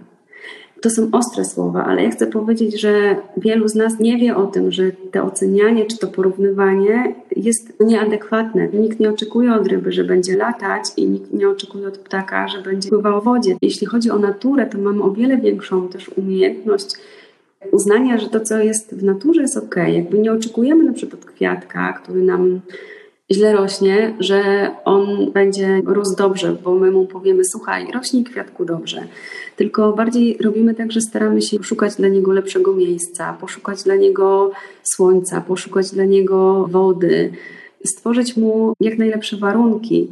To 0.82 0.90
są 0.90 1.10
ostre 1.12 1.46
słowa, 1.46 1.86
ale 1.86 2.04
ja 2.04 2.10
chcę 2.10 2.28
powiedzieć, 2.28 2.82
że 2.82 3.16
wielu 3.38 3.68
z 3.68 3.76
nas 3.76 4.00
nie 4.00 4.18
wie 4.18 4.36
o 4.36 4.46
tym, 4.46 4.72
że 4.72 4.92
to 5.12 5.24
ocenianie 5.24 5.86
czy 5.86 5.98
to 5.98 6.08
porównywanie 6.08 7.16
jest 7.36 7.74
nieadekwatne. 7.80 8.68
Nikt 8.74 9.00
nie 9.00 9.10
oczekuje 9.10 9.54
od 9.54 9.68
ryby, 9.68 9.92
że 9.92 10.04
będzie 10.04 10.38
latać 10.38 10.84
i 10.98 11.08
nikt 11.08 11.34
nie 11.34 11.50
oczekuje 11.50 11.88
od 11.88 11.98
ptaka, 11.98 12.48
że 12.48 12.62
będzie 12.62 12.90
pływał 12.90 13.22
w 13.22 13.24
wodzie. 13.24 13.56
Jeśli 13.62 13.88
chodzi 13.88 14.12
o 14.12 14.20
naturę, 14.20 14.66
to 14.66 14.78
mamy 14.78 15.04
o 15.04 15.12
wiele 15.12 15.38
większą 15.38 15.88
też 15.88 16.10
umiejętność 16.10 16.96
uznania, 17.72 18.18
że 18.18 18.30
to, 18.30 18.40
co 18.40 18.60
jest 18.60 18.96
w 18.96 19.04
naturze, 19.04 19.42
jest 19.42 19.58
ok. 19.58 19.76
Jakby 19.76 20.20
nie 20.20 20.34
oczekujemy 20.34 20.84
na 20.84 20.94
przykład 20.94 21.26
kwiatka, 21.26 21.94
który 21.94 22.22
nam 22.22 22.62
źle 23.32 23.54
rośnie, 23.54 24.16
że 24.20 24.72
on 24.86 25.32
będzie 25.32 25.82
rósł 25.86 26.16
dobrze, 26.16 26.56
bo 26.64 26.76
my 26.76 26.92
mu 26.92 27.06
powiemy, 27.06 27.46
słuchaj, 27.46 27.88
rośnij 27.94 28.24
kwiatku 28.24 28.66
dobrze. 28.66 29.04
Tylko 29.56 29.94
bardziej 29.94 30.38
robimy 30.42 30.76
tak, 30.76 30.92
że 30.92 31.02
staramy 31.02 31.42
się 31.42 31.58
poszukać 31.58 31.96
dla 31.96 32.08
niego 32.08 32.34
lepszego 32.34 32.74
miejsca, 32.74 33.38
poszukać 33.42 33.84
dla 33.84 33.96
niego 33.96 34.52
słońca, 34.84 35.42
poszukać 35.42 35.92
dla 35.92 36.06
niego 36.06 36.68
wody, 36.68 37.32
stworzyć 37.86 38.38
mu 38.38 38.74
jak 38.80 38.98
najlepsze 38.98 39.38
warunki. 39.38 40.08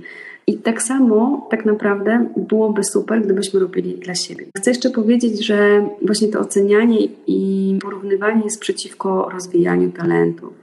I 0.47 0.57
tak 0.57 0.81
samo 0.81 1.47
tak 1.49 1.65
naprawdę 1.65 2.27
byłoby 2.37 2.83
super, 2.83 3.21
gdybyśmy 3.21 3.59
robili 3.59 3.93
dla 3.93 4.15
siebie. 4.15 4.45
Chcę 4.57 4.71
jeszcze 4.71 4.89
powiedzieć, 4.89 5.45
że 5.45 5.87
właśnie 6.01 6.27
to 6.27 6.39
ocenianie 6.39 6.99
i 7.27 7.79
porównywanie 7.81 8.43
jest 8.43 8.59
przeciwko 8.59 9.29
rozwijaniu 9.33 9.91
talentów. 9.91 10.53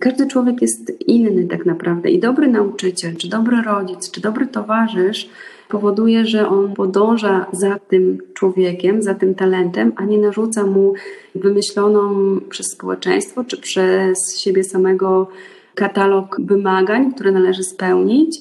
Każdy 0.00 0.26
człowiek 0.26 0.62
jest 0.62 1.00
inny 1.08 1.44
tak 1.44 1.66
naprawdę 1.66 2.10
i 2.10 2.18
dobry 2.18 2.48
nauczyciel, 2.48 3.16
czy 3.16 3.28
dobry 3.28 3.62
rodzic, 3.62 4.10
czy 4.10 4.20
dobry 4.20 4.46
towarzysz 4.46 5.30
powoduje, 5.68 6.26
że 6.26 6.48
on 6.48 6.74
podąża 6.74 7.46
za 7.52 7.78
tym 7.78 8.18
człowiekiem, 8.34 9.02
za 9.02 9.14
tym 9.14 9.34
talentem, 9.34 9.92
a 9.96 10.04
nie 10.04 10.18
narzuca 10.18 10.66
mu 10.66 10.94
wymyśloną 11.34 12.36
przez 12.50 12.66
społeczeństwo 12.66 13.44
czy 13.44 13.56
przez 13.56 14.38
siebie 14.38 14.64
samego 14.64 15.28
katalog 15.74 16.36
wymagań, 16.40 17.14
które 17.14 17.32
należy 17.32 17.62
spełnić, 17.62 18.40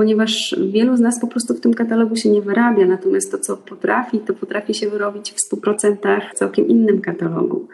ponieważ 0.00 0.56
wielu 0.70 0.96
z 0.96 1.00
nas 1.00 1.20
po 1.20 1.26
prostu 1.26 1.54
w 1.54 1.60
tym 1.60 1.74
katalogu 1.74 2.16
się 2.16 2.30
nie 2.30 2.42
wyrabia, 2.42 2.86
natomiast 2.86 3.30
to, 3.30 3.38
co 3.38 3.56
potrafi, 3.56 4.18
to 4.18 4.34
potrafi 4.34 4.74
się 4.74 4.90
wyrobić 4.90 5.32
w 5.32 5.54
100% 5.54 6.20
w 6.34 6.38
całkiem 6.38 6.68
innym 6.68 7.00
katalogu 7.00 7.68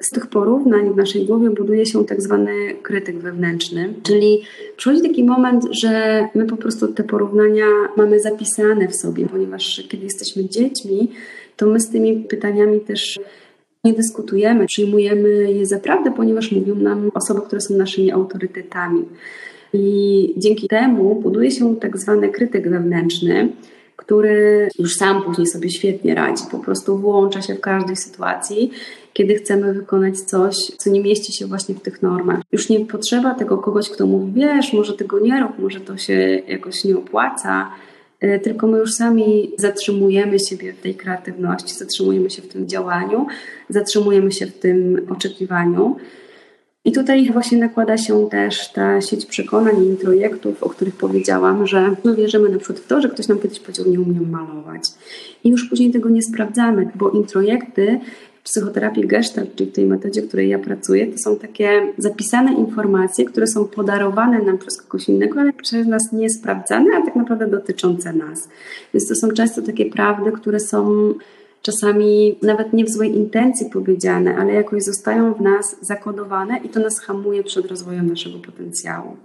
z 0.00 0.10
tych 0.10 0.26
porównań 0.26 0.92
w 0.92 0.96
naszej 0.96 1.26
głowie 1.26 1.50
buduje 1.50 1.86
się 1.86 2.04
tak 2.04 2.22
zwany 2.22 2.52
krytyk 2.82 3.18
wewnętrzny, 3.18 3.94
czyli 4.02 4.42
przychodzi 4.76 5.02
taki 5.02 5.24
moment, 5.24 5.64
że 5.82 6.24
my 6.34 6.46
po 6.46 6.56
prostu 6.56 6.88
te 6.88 7.04
porównania 7.04 7.66
mamy 7.96 8.20
zapisane 8.20 8.88
w 8.88 8.96
sobie, 8.96 9.26
ponieważ 9.26 9.86
kiedy 9.88 10.04
jesteśmy 10.04 10.48
dziećmi, 10.48 11.10
to 11.56 11.66
my 11.66 11.80
z 11.80 11.90
tymi 11.90 12.16
pytaniami 12.16 12.80
też 12.80 13.20
nie 13.84 13.92
dyskutujemy, 13.92 14.66
przyjmujemy 14.66 15.52
je 15.52 15.66
za 15.66 15.78
prawdę, 15.78 16.12
ponieważ 16.12 16.52
mówią 16.52 16.74
nam 16.74 17.10
osoby, 17.14 17.40
które 17.40 17.60
są 17.60 17.74
naszymi 17.74 18.12
autorytetami. 18.12 19.04
I 19.72 20.34
dzięki 20.36 20.68
temu 20.68 21.14
buduje 21.14 21.50
się 21.50 21.76
tak 21.76 21.98
zwany 21.98 22.28
krytyk 22.28 22.70
wewnętrzny, 22.70 23.48
który 23.96 24.68
już 24.78 24.96
sam 24.96 25.22
później 25.22 25.46
sobie 25.46 25.70
świetnie 25.70 26.14
radzi, 26.14 26.44
po 26.50 26.58
prostu 26.58 26.98
włącza 26.98 27.42
się 27.42 27.54
w 27.54 27.60
każdej 27.60 27.96
sytuacji, 27.96 28.70
kiedy 29.12 29.34
chcemy 29.34 29.74
wykonać 29.74 30.20
coś, 30.20 30.56
co 30.56 30.90
nie 30.90 31.00
mieści 31.00 31.32
się 31.32 31.46
właśnie 31.46 31.74
w 31.74 31.80
tych 31.80 32.02
normach. 32.02 32.40
Już 32.52 32.68
nie 32.68 32.80
potrzeba 32.80 33.34
tego 33.34 33.58
kogoś, 33.58 33.88
kto 33.88 34.06
mówi, 34.06 34.32
wiesz, 34.32 34.72
może 34.72 34.92
tego 34.92 35.18
nie 35.20 35.40
rób, 35.40 35.58
może 35.58 35.80
to 35.80 35.96
się 35.96 36.42
jakoś 36.48 36.84
nie 36.84 36.96
opłaca, 36.98 37.70
e, 38.20 38.38
tylko 38.38 38.66
my 38.66 38.78
już 38.78 38.92
sami 38.92 39.50
zatrzymujemy 39.58 40.38
siebie 40.38 40.72
w 40.72 40.80
tej 40.80 40.94
kreatywności, 40.94 41.74
zatrzymujemy 41.74 42.30
się 42.30 42.42
w 42.42 42.48
tym 42.48 42.68
działaniu, 42.68 43.26
zatrzymujemy 43.68 44.32
się 44.32 44.46
w 44.46 44.58
tym 44.58 45.06
oczekiwaniu. 45.10 45.96
I 46.84 46.92
tutaj 46.92 47.30
właśnie 47.32 47.58
nakłada 47.58 47.98
się 47.98 48.28
też 48.30 48.72
ta 48.72 49.00
sieć 49.00 49.26
przekonań 49.26 49.84
i 49.84 49.86
introjektów, 49.86 50.62
o 50.62 50.68
których 50.68 50.96
powiedziałam, 50.96 51.66
że 51.66 51.96
my 52.04 52.16
wierzymy 52.16 52.48
na 52.48 52.58
przykład 52.58 52.78
w 52.78 52.86
to, 52.86 53.00
że 53.00 53.08
ktoś 53.08 53.28
nam 53.28 53.38
kiedyś 53.38 53.60
powiedział, 53.60 53.86
nie 53.86 54.00
umiem 54.00 54.30
malować. 54.30 54.82
I 55.44 55.48
już 55.48 55.68
później 55.68 55.90
tego 55.90 56.08
nie 56.08 56.22
sprawdzamy, 56.22 56.90
bo 56.94 57.10
introjekty 57.10 58.00
w 58.40 58.42
psychoterapii 58.42 59.06
Gestalt, 59.06 59.54
czyli 59.56 59.70
w 59.70 59.74
tej 59.74 59.86
metodzie, 59.86 60.22
w 60.22 60.28
której 60.28 60.48
ja 60.48 60.58
pracuję, 60.58 61.06
to 61.06 61.18
są 61.18 61.36
takie 61.36 61.92
zapisane 61.98 62.52
informacje, 62.54 63.24
które 63.24 63.46
są 63.46 63.64
podarowane 63.64 64.42
nam 64.42 64.58
przez 64.58 64.82
kogoś 64.82 65.08
innego, 65.08 65.40
ale 65.40 65.52
przez 65.52 65.86
nas 65.86 66.12
nie 66.12 66.30
sprawdzane, 66.30 66.90
a 66.96 67.06
tak 67.06 67.16
naprawdę 67.16 67.46
dotyczące 67.46 68.12
nas. 68.12 68.48
Więc 68.94 69.08
to 69.08 69.14
są 69.14 69.28
często 69.28 69.62
takie 69.62 69.86
prawdy, 69.86 70.32
które 70.32 70.60
są 70.60 71.14
czasami 71.62 72.36
nawet 72.42 72.72
nie 72.72 72.84
w 72.84 72.90
złej 72.90 73.16
intencji 73.16 73.70
powiedziane, 73.70 74.36
ale 74.36 74.52
jakoś 74.52 74.82
zostają 74.82 75.34
w 75.34 75.40
nas 75.40 75.76
zakodowane 75.80 76.58
i 76.64 76.68
to 76.68 76.80
nas 76.80 77.00
hamuje 77.00 77.44
przed 77.44 77.66
rozwojem 77.66 78.06
naszego 78.06 78.38
potencjału. 78.38 79.16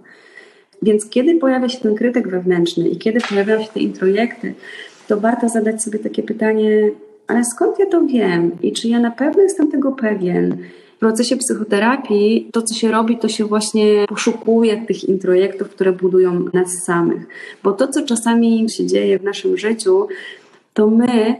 Więc 0.82 1.08
kiedy 1.08 1.38
pojawia 1.38 1.68
się 1.68 1.78
ten 1.78 1.94
krytyk 1.94 2.28
wewnętrzny 2.28 2.88
i 2.88 2.96
kiedy 2.96 3.20
pojawiają 3.20 3.62
się 3.62 3.68
te 3.74 3.80
introjekty, 3.80 4.54
to 5.08 5.20
warto 5.20 5.48
zadać 5.48 5.82
sobie 5.82 5.98
takie 5.98 6.22
pytanie, 6.22 6.90
ale 7.26 7.44
skąd 7.44 7.78
ja 7.78 7.86
to 7.86 8.06
wiem 8.06 8.50
i 8.62 8.72
czy 8.72 8.88
ja 8.88 9.00
na 9.00 9.10
pewno 9.10 9.42
jestem 9.42 9.70
tego 9.70 9.92
pewien? 9.92 10.56
W 10.96 10.98
procesie 10.98 11.36
psychoterapii 11.36 12.50
to, 12.52 12.62
co 12.62 12.74
się 12.74 12.90
robi, 12.90 13.18
to 13.18 13.28
się 13.28 13.44
właśnie 13.44 14.04
poszukuje 14.08 14.86
tych 14.86 15.04
introjektów, 15.04 15.68
które 15.68 15.92
budują 15.92 16.44
nas 16.52 16.84
samych. 16.84 17.26
Bo 17.62 17.72
to, 17.72 17.88
co 17.88 18.02
czasami 18.02 18.70
się 18.70 18.86
dzieje 18.86 19.18
w 19.18 19.22
naszym 19.22 19.56
życiu, 19.56 20.08
to 20.74 20.86
my 20.86 21.36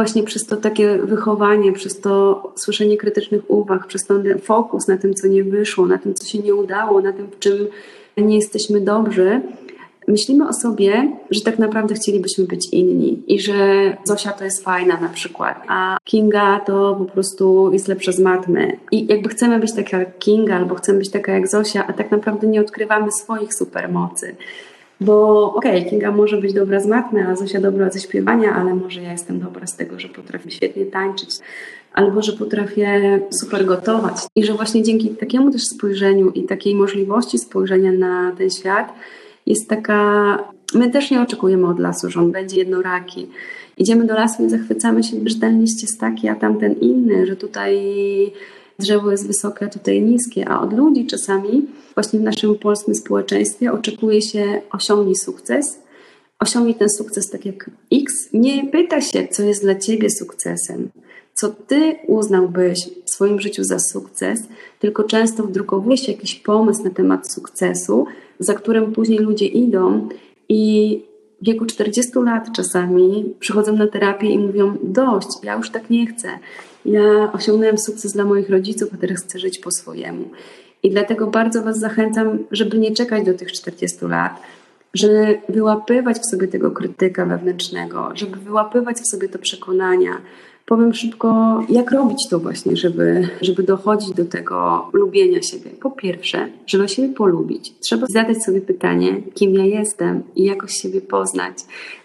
właśnie 0.00 0.22
przez 0.22 0.46
to 0.46 0.56
takie 0.56 0.98
wychowanie, 0.98 1.72
przez 1.72 2.00
to 2.00 2.42
słyszenie 2.56 2.96
krytycznych 2.96 3.50
uwag, 3.50 3.86
przez 3.86 4.04
ten 4.06 4.38
fokus 4.38 4.88
na 4.88 4.96
tym, 4.96 5.14
co 5.14 5.26
nie 5.26 5.44
wyszło, 5.44 5.86
na 5.86 5.98
tym, 5.98 6.14
co 6.14 6.26
się 6.26 6.38
nie 6.38 6.54
udało, 6.54 7.00
na 7.00 7.12
tym, 7.12 7.26
w 7.26 7.38
czym 7.38 7.66
nie 8.16 8.36
jesteśmy 8.36 8.80
dobrzy, 8.80 9.40
myślimy 10.08 10.48
o 10.48 10.52
sobie, 10.52 11.16
że 11.30 11.40
tak 11.40 11.58
naprawdę 11.58 11.94
chcielibyśmy 11.94 12.44
być 12.44 12.68
inni 12.72 13.22
i 13.26 13.40
że 13.40 13.56
Zosia 14.04 14.32
to 14.32 14.44
jest 14.44 14.64
fajna 14.64 15.00
na 15.00 15.08
przykład, 15.08 15.64
a 15.68 15.98
Kinga 16.04 16.60
to 16.60 16.96
po 16.98 17.04
prostu 17.04 17.72
jest 17.72 17.88
lepsza 17.88 18.12
z 18.12 18.20
matmy. 18.20 18.76
I 18.92 19.06
jakby 19.06 19.28
chcemy 19.28 19.60
być 19.60 19.72
taka 19.74 19.98
jak 19.98 20.18
Kinga 20.18 20.56
albo 20.56 20.74
chcemy 20.74 20.98
być 20.98 21.10
taka 21.10 21.32
jak 21.32 21.48
Zosia, 21.48 21.86
a 21.86 21.92
tak 21.92 22.10
naprawdę 22.10 22.46
nie 22.46 22.60
odkrywamy 22.60 23.12
swoich 23.12 23.54
supermocy. 23.54 24.36
Bo 25.00 25.44
okej, 25.54 25.78
okay, 25.78 25.90
Kinga 25.90 26.10
może 26.10 26.36
być 26.36 26.52
dobra 26.52 26.80
z 26.80 26.86
matmy, 26.86 27.28
a 27.28 27.36
Zosia 27.36 27.60
dobra 27.60 27.90
ze 27.90 28.00
śpiewania, 28.00 28.52
ale 28.54 28.74
może 28.74 29.02
ja 29.02 29.12
jestem 29.12 29.40
dobra 29.40 29.66
z 29.66 29.76
tego, 29.76 30.00
że 30.00 30.08
potrafię 30.08 30.50
świetnie 30.50 30.86
tańczyć, 30.86 31.30
albo 31.92 32.22
że 32.22 32.32
potrafię 32.32 33.20
super 33.30 33.64
gotować. 33.64 34.16
I 34.36 34.44
że 34.44 34.54
właśnie 34.54 34.82
dzięki 34.82 35.08
takiemu 35.08 35.50
też 35.50 35.62
spojrzeniu 35.62 36.30
i 36.30 36.42
takiej 36.42 36.74
możliwości 36.74 37.38
spojrzenia 37.38 37.92
na 37.92 38.32
ten 38.38 38.50
świat 38.50 38.94
jest 39.46 39.68
taka. 39.68 40.38
My 40.74 40.90
też 40.90 41.10
nie 41.10 41.22
oczekujemy 41.22 41.66
od 41.66 41.78
lasu, 41.78 42.10
że 42.10 42.20
on 42.20 42.32
będzie 42.32 42.56
jednoraki. 42.56 43.26
Idziemy 43.78 44.06
do 44.06 44.14
lasu 44.14 44.44
i 44.44 44.50
zachwycamy 44.50 45.02
się, 45.02 45.16
że 45.26 45.40
ten 45.40 45.60
liść 45.60 45.82
jest 45.82 46.00
taki, 46.00 46.28
a 46.28 46.34
tamten 46.34 46.72
inny, 46.72 47.26
że 47.26 47.36
tutaj 47.36 47.76
drzewo 48.80 49.10
jest 49.10 49.26
wysokie, 49.26 49.66
tutaj 49.66 50.02
niskie, 50.02 50.48
a 50.48 50.60
od 50.60 50.72
ludzi 50.72 51.06
czasami 51.06 51.66
właśnie 51.94 52.18
w 52.18 52.22
naszym 52.22 52.58
polskim 52.58 52.94
społeczeństwie 52.94 53.72
oczekuje 53.72 54.22
się 54.22 54.62
osiągnij 54.72 55.16
sukces, 55.16 55.78
osiągnij 56.38 56.74
ten 56.74 56.88
sukces 56.90 57.30
tak 57.30 57.46
jak 57.46 57.70
X. 57.92 58.28
Nie 58.32 58.66
pyta 58.66 59.00
się, 59.00 59.28
co 59.28 59.42
jest 59.42 59.62
dla 59.62 59.74
ciebie 59.74 60.10
sukcesem, 60.10 60.88
co 61.34 61.48
ty 61.48 61.96
uznałbyś 62.06 62.78
w 63.04 63.10
swoim 63.14 63.40
życiu 63.40 63.64
za 63.64 63.78
sukces, 63.78 64.40
tylko 64.78 65.04
często 65.04 65.42
wdrukowuje 65.42 65.96
się 65.96 66.12
jakiś 66.12 66.34
pomysł 66.34 66.84
na 66.84 66.90
temat 66.90 67.32
sukcesu, 67.32 68.06
za 68.38 68.54
którym 68.54 68.92
później 68.92 69.18
ludzie 69.18 69.46
idą 69.46 70.08
i 70.48 71.09
w 71.42 71.44
wieku 71.44 71.66
40 71.66 72.12
lat 72.18 72.52
czasami 72.52 73.34
przychodzą 73.40 73.76
na 73.76 73.86
terapię 73.86 74.30
i 74.30 74.38
mówią: 74.38 74.76
Dość, 74.82 75.28
ja 75.42 75.56
już 75.56 75.70
tak 75.70 75.90
nie 75.90 76.06
chcę. 76.06 76.28
Ja 76.84 77.32
osiągnąłem 77.32 77.78
sukces 77.78 78.12
dla 78.12 78.24
moich 78.24 78.50
rodziców, 78.50 78.88
a 78.94 78.96
teraz 78.96 79.22
chcę 79.22 79.38
żyć 79.38 79.58
po 79.58 79.70
swojemu. 79.70 80.30
I 80.82 80.90
dlatego 80.90 81.26
bardzo 81.26 81.62
Was 81.62 81.78
zachęcam, 81.78 82.38
żeby 82.50 82.78
nie 82.78 82.94
czekać 82.94 83.26
do 83.26 83.34
tych 83.34 83.52
40 83.52 84.04
lat, 84.04 84.42
żeby 84.94 85.40
wyłapywać 85.48 86.18
w 86.18 86.26
sobie 86.26 86.48
tego 86.48 86.70
krytyka 86.70 87.26
wewnętrznego, 87.26 88.10
żeby 88.14 88.36
wyłapywać 88.36 88.96
w 88.96 89.10
sobie 89.10 89.28
te 89.28 89.38
przekonania, 89.38 90.20
powiem 90.70 90.94
szybko, 90.94 91.60
jak 91.68 91.90
robić 91.90 92.28
to 92.30 92.38
właśnie, 92.38 92.76
żeby, 92.76 93.28
żeby 93.40 93.62
dochodzić 93.62 94.14
do 94.14 94.24
tego 94.24 94.88
lubienia 94.92 95.42
siebie. 95.42 95.70
Po 95.80 95.90
pierwsze, 95.90 96.48
żeby 96.66 96.88
siebie 96.88 97.14
polubić, 97.14 97.74
trzeba 97.80 98.06
zadać 98.10 98.44
sobie 98.44 98.60
pytanie, 98.60 99.22
kim 99.34 99.54
ja 99.54 99.64
jestem 99.64 100.22
i 100.36 100.44
jakoś 100.44 100.72
siebie 100.72 101.00
poznać. 101.00 101.54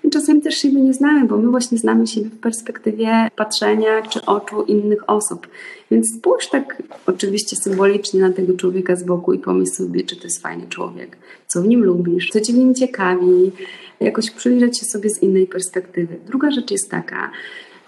I 0.03 0.09
czasem 0.09 0.41
też 0.41 0.55
siebie 0.55 0.81
nie 0.81 0.93
znamy, 0.93 1.27
bo 1.27 1.37
my 1.37 1.49
właśnie 1.49 1.77
znamy 1.77 2.07
siebie 2.07 2.29
w 2.29 2.39
perspektywie 2.39 3.27
patrzenia 3.35 4.01
czy 4.01 4.25
oczu 4.25 4.63
innych 4.63 5.09
osób. 5.09 5.47
Więc 5.91 6.13
spójrz 6.17 6.49
tak 6.49 6.83
oczywiście 7.05 7.55
symbolicznie 7.55 8.19
na 8.21 8.31
tego 8.31 8.53
człowieka 8.53 8.95
z 8.95 9.03
boku 9.03 9.33
i 9.33 9.39
pomyśl 9.39 9.71
sobie, 9.71 10.03
czy 10.03 10.15
to 10.15 10.23
jest 10.23 10.41
fajny 10.41 10.67
człowiek, 10.69 11.17
co 11.47 11.61
w 11.61 11.67
nim 11.67 11.83
lubisz, 11.83 12.29
co 12.29 12.41
cię 12.41 12.53
w 12.53 12.57
nim 12.57 12.75
ciekawi, 12.75 13.51
jakoś 13.99 14.31
przyjrzeć 14.31 14.79
się 14.79 14.85
sobie 14.85 15.09
z 15.09 15.23
innej 15.23 15.47
perspektywy. 15.47 16.15
Druga 16.27 16.51
rzecz 16.51 16.71
jest 16.71 16.91
taka, 16.91 17.31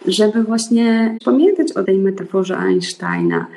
żeby 0.08 0.44
właśnie 0.44 1.18
pamiętać 1.26 1.72
o 1.72 1.84
tej 1.84 1.98
metaforze 1.98 2.58
Einsteina, 2.58 3.48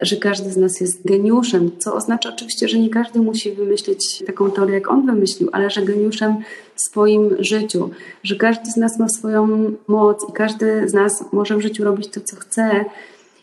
że 0.00 0.16
każdy 0.16 0.52
z 0.52 0.56
nas 0.56 0.80
jest 0.80 1.06
geniuszem, 1.06 1.70
co 1.78 1.94
oznacza 1.94 2.28
oczywiście, 2.28 2.68
że 2.68 2.78
nie 2.78 2.90
każdy 2.90 3.20
musi 3.20 3.52
wymyślić 3.52 4.22
taką 4.26 4.50
teorię, 4.50 4.74
jak 4.74 4.90
on 4.90 5.06
wymyślił, 5.06 5.48
ale 5.52 5.70
że 5.70 5.82
geniuszem 5.82 6.36
w 6.74 6.80
swoim 6.80 7.36
życiu, 7.38 7.90
że 8.22 8.36
każdy 8.36 8.70
z 8.70 8.76
nas 8.76 8.98
ma 8.98 9.08
swoją 9.08 9.72
moc 9.88 10.28
i 10.30 10.32
każdy 10.32 10.88
z 10.88 10.94
nas 10.94 11.24
może 11.32 11.56
w 11.56 11.60
życiu 11.60 11.84
robić 11.84 12.08
to, 12.08 12.20
co 12.20 12.36
chce, 12.36 12.84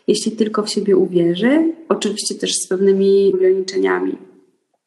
jeśli 0.06 0.32
tylko 0.32 0.62
w 0.62 0.70
siebie 0.70 0.96
uwierzy, 0.96 1.72
oczywiście 1.88 2.34
też 2.34 2.54
z 2.54 2.68
pewnymi 2.68 3.34
ograniczeniami. 3.34 4.18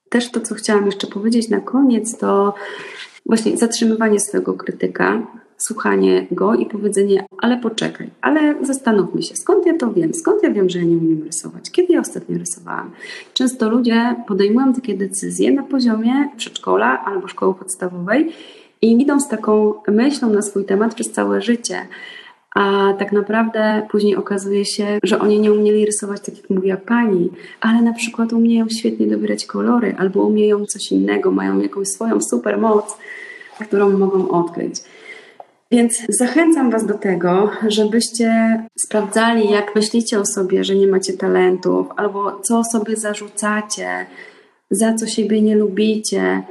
Też 0.09 0.31
to, 0.31 0.39
co 0.39 0.55
chciałam 0.55 0.85
jeszcze 0.85 1.07
powiedzieć 1.07 1.49
na 1.49 1.59
koniec, 1.59 2.17
to 2.17 2.53
właśnie 3.25 3.57
zatrzymywanie 3.57 4.19
swojego 4.19 4.53
krytyka, 4.53 5.27
słuchanie 5.67 6.27
go 6.31 6.55
i 6.55 6.65
powiedzenie, 6.65 7.25
ale 7.37 7.57
poczekaj, 7.57 8.09
ale 8.21 8.55
zastanówmy 8.61 9.23
się, 9.23 9.35
skąd 9.35 9.65
ja 9.65 9.77
to 9.77 9.93
wiem, 9.93 10.13
skąd 10.13 10.43
ja 10.43 10.51
wiem, 10.51 10.69
że 10.69 10.79
ja 10.79 10.85
nie 10.85 10.97
umiem 10.97 11.23
rysować, 11.23 11.71
kiedy 11.71 11.93
ja 11.93 11.99
ostatnio 11.99 12.37
rysowałam. 12.37 12.91
Często 13.33 13.69
ludzie 13.69 14.15
podejmują 14.27 14.73
takie 14.73 14.97
decyzje 14.97 15.51
na 15.51 15.63
poziomie 15.63 16.29
przedszkola 16.37 17.05
albo 17.05 17.27
szkoły 17.27 17.55
podstawowej 17.55 18.31
i 18.81 19.01
idą 19.01 19.19
z 19.19 19.27
taką 19.27 19.73
myślą 19.87 20.29
na 20.29 20.41
swój 20.41 20.65
temat 20.65 20.95
przez 20.95 21.11
całe 21.11 21.41
życie. 21.41 21.87
A 22.55 22.93
tak 22.99 23.11
naprawdę 23.11 23.87
później 23.91 24.15
okazuje 24.15 24.65
się, 24.65 24.99
że 25.03 25.19
oni 25.19 25.39
nie 25.39 25.53
umieli 25.53 25.85
rysować 25.85 26.21
tak, 26.21 26.37
jak 26.37 26.49
mówiła 26.49 26.77
pani, 26.77 27.29
ale 27.61 27.81
na 27.81 27.93
przykład 27.93 28.33
umieją 28.33 28.65
świetnie 28.79 29.07
dobierać 29.07 29.45
kolory, 29.45 29.95
albo 29.97 30.23
umieją 30.23 30.65
coś 30.65 30.91
innego, 30.91 31.31
mają 31.31 31.59
jakąś 31.59 31.87
swoją 31.87 32.21
super 32.21 32.57
moc, 32.57 32.97
którą 33.59 33.97
mogą 33.97 34.29
odkryć. 34.29 34.75
Więc 35.71 36.05
zachęcam 36.09 36.71
Was 36.71 36.85
do 36.85 36.93
tego, 36.93 37.51
żebyście 37.67 38.59
sprawdzali, 38.79 39.49
jak 39.49 39.75
myślicie 39.75 40.19
o 40.19 40.25
sobie, 40.25 40.63
że 40.63 40.75
nie 40.75 40.87
macie 40.87 41.13
talentów, 41.13 41.87
albo 41.95 42.39
co 42.39 42.63
sobie 42.63 42.95
zarzucacie, 42.95 44.05
za 44.71 44.93
co 44.93 45.07
siebie 45.07 45.41
nie 45.41 45.55
lubicie. 45.55 46.43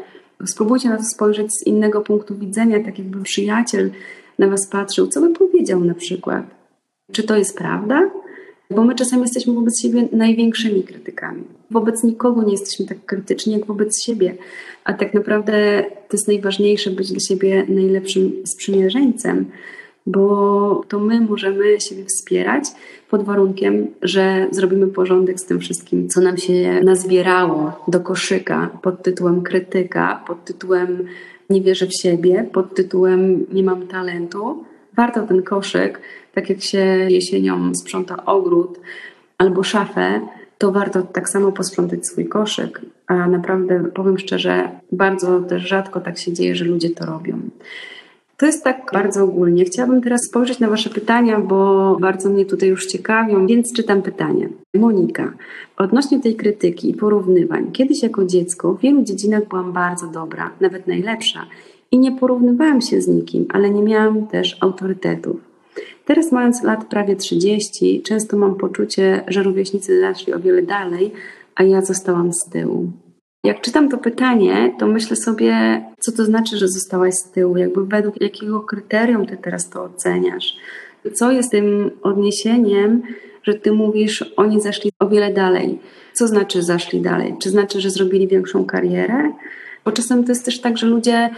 Spróbujcie 0.47 0.89
na 0.89 0.97
to 0.97 1.03
spojrzeć 1.03 1.53
z 1.53 1.67
innego 1.67 2.01
punktu 2.01 2.35
widzenia, 2.39 2.85
tak 2.85 2.99
jakby 2.99 3.23
przyjaciel 3.23 3.91
na 4.39 4.49
Was 4.49 4.67
patrzył, 4.67 5.07
co 5.07 5.21
by 5.21 5.35
powiedział 5.35 5.81
na 5.81 5.95
przykład? 5.95 6.43
Czy 7.13 7.23
to 7.23 7.37
jest 7.37 7.59
prawda? 7.59 8.11
Bo 8.71 8.85
my 8.85 8.95
czasami 8.95 9.23
jesteśmy 9.23 9.55
wobec 9.55 9.81
siebie 9.81 10.09
największymi 10.13 10.83
krytykami. 10.83 11.43
Wobec 11.71 12.05
nikogo 12.05 12.43
nie 12.43 12.53
jesteśmy 12.53 12.87
tak 12.87 13.05
krytyczni 13.05 13.53
jak 13.53 13.67
wobec 13.67 14.03
siebie. 14.03 14.35
A 14.85 14.93
tak 14.93 15.15
naprawdę 15.15 15.85
to 16.09 16.17
jest 16.17 16.29
najważniejsze 16.29 16.91
być 16.91 17.11
dla 17.11 17.21
siebie 17.21 17.65
najlepszym 17.69 18.33
sprzymierzeńcem, 18.47 19.47
bo 20.07 20.85
to 20.89 20.99
my 20.99 21.21
możemy 21.21 21.81
siebie 21.81 22.05
wspierać 22.05 22.65
pod 23.11 23.23
warunkiem, 23.23 23.87
że 24.03 24.47
zrobimy 24.51 24.87
porządek 24.87 25.41
z 25.41 25.45
tym 25.45 25.61
wszystkim, 25.61 26.09
co 26.09 26.21
nam 26.21 26.37
się 26.37 26.81
nazbierało 26.85 27.85
do 27.89 28.01
koszyka 28.01 28.71
pod 28.83 29.03
tytułem 29.03 29.43
krytyka, 29.43 30.25
pod 30.27 30.45
tytułem 30.45 31.07
nie 31.51 31.61
wierzę 31.63 31.87
w 31.87 32.01
siebie 32.03 32.49
pod 32.53 32.75
tytułem 32.75 33.47
Nie 33.53 33.63
mam 33.63 33.87
talentu. 33.87 34.65
Warto 34.97 35.27
ten 35.27 35.43
koszyk, 35.43 36.01
tak 36.35 36.51
jak 36.51 36.63
się 36.63 36.85
jesienią 37.09 37.75
sprząta 37.75 38.25
ogród 38.27 38.81
albo 39.39 39.63
szafę, 39.63 40.21
to 40.59 40.73
warto 40.73 41.03
tak 41.03 41.29
samo 41.29 41.53
posprzątać 41.53 42.07
swój 42.07 42.29
koszyk. 42.29 42.81
A 43.07 43.27
naprawdę 43.27 43.85
powiem 43.95 44.19
szczerze, 44.19 44.69
bardzo 44.93 45.41
też 45.41 45.63
rzadko 45.63 46.01
tak 46.01 46.19
się 46.19 46.33
dzieje, 46.33 46.55
że 46.55 46.65
ludzie 46.65 46.91
to 46.91 47.07
robią. 47.07 47.39
To 48.37 48.47
jest 48.47 48.65
tak 48.65 48.91
bardzo 48.93 49.25
ogólnie. 49.25 49.65
Chciałabym 49.65 50.03
teraz 50.03 50.21
spojrzeć 50.25 50.59
na 50.59 50.69
Wasze 50.69 50.91
pytania, 50.91 51.41
bo 51.41 51.97
bardzo 52.01 52.31
mnie 52.31 52.47
tutaj 52.47 52.69
już 52.69 52.87
ciekawią, 52.87 53.47
więc 53.47 53.73
czytam 53.73 54.03
pytanie. 54.03 54.49
Monika, 54.75 55.33
odnośnie 55.77 56.21
tej 56.21 56.37
krytyki 56.37 56.91
i 56.91 56.95
porównywań. 56.95 57.73
Kiedyś 57.73 58.03
jako 58.03 58.25
dziecko 58.25 58.75
w 58.75 58.81
wielu 58.81 59.03
dziedzinach 59.03 59.49
byłam 59.49 59.73
bardzo 59.73 60.07
dobra, 60.07 60.51
nawet 60.61 60.87
najlepsza 60.87 61.47
i 61.91 61.99
nie 61.99 62.13
porównywałam 62.13 62.81
się 62.81 63.01
z 63.01 63.09
nikim, 63.09 63.47
ale 63.49 63.71
nie 63.71 63.83
miałam 63.83 64.27
też 64.27 64.57
autorytetów. 64.61 65.50
Teraz 66.05 66.33
mając 66.33 66.63
lat 66.63 66.85
prawie 66.85 67.17
30, 67.17 68.03
często 68.03 68.37
mam 68.37 68.55
poczucie, 68.55 69.25
że 69.29 69.43
rówieśnicy 69.43 70.01
zaszli 70.01 70.33
o 70.33 70.41
wiele 70.41 70.63
dalej, 70.63 71.13
a 71.55 71.63
ja 71.63 71.83
zostałam 71.83 72.33
z 72.33 72.45
tyłu. 72.45 72.93
Jak 73.45 73.61
czytam 73.61 73.89
to 73.89 73.99
pytanie, 73.99 74.75
to 74.79 74.87
myślę 74.87 75.17
sobie, 75.17 75.83
co 76.01 76.13
to 76.13 76.25
znaczy, 76.25 76.57
że 76.57 76.69
zostałaś 76.69 77.15
z 77.15 77.31
tyłu, 77.31 77.57
jakby 77.57 77.87
według 77.87 78.21
jakiego 78.21 78.61
kryterium 78.61 79.27
ty 79.27 79.37
teraz 79.37 79.71
to 79.71 79.85
oceniasz. 79.85 80.57
Co 81.15 81.31
jest 81.31 81.51
tym 81.51 81.91
odniesieniem, 82.03 83.03
że 83.43 83.55
ty 83.55 83.73
mówisz, 83.73 84.33
oni 84.37 84.61
zaszli 84.61 84.91
o 84.99 85.09
wiele 85.09 85.33
dalej. 85.33 85.79
Co 86.13 86.27
znaczy 86.27 86.63
zaszli 86.63 87.01
dalej? 87.01 87.35
Czy 87.43 87.51
znaczy, 87.51 87.81
że 87.81 87.91
zrobili 87.91 88.29
większą 88.29 88.65
karierę? 88.65 89.33
Bo 89.85 89.93
czasem 89.93 90.25
to 90.25 90.31
jest 90.31 90.45
też 90.45 90.61
tak, 90.61 90.79
że 90.79 90.87
ludzie 90.87 91.31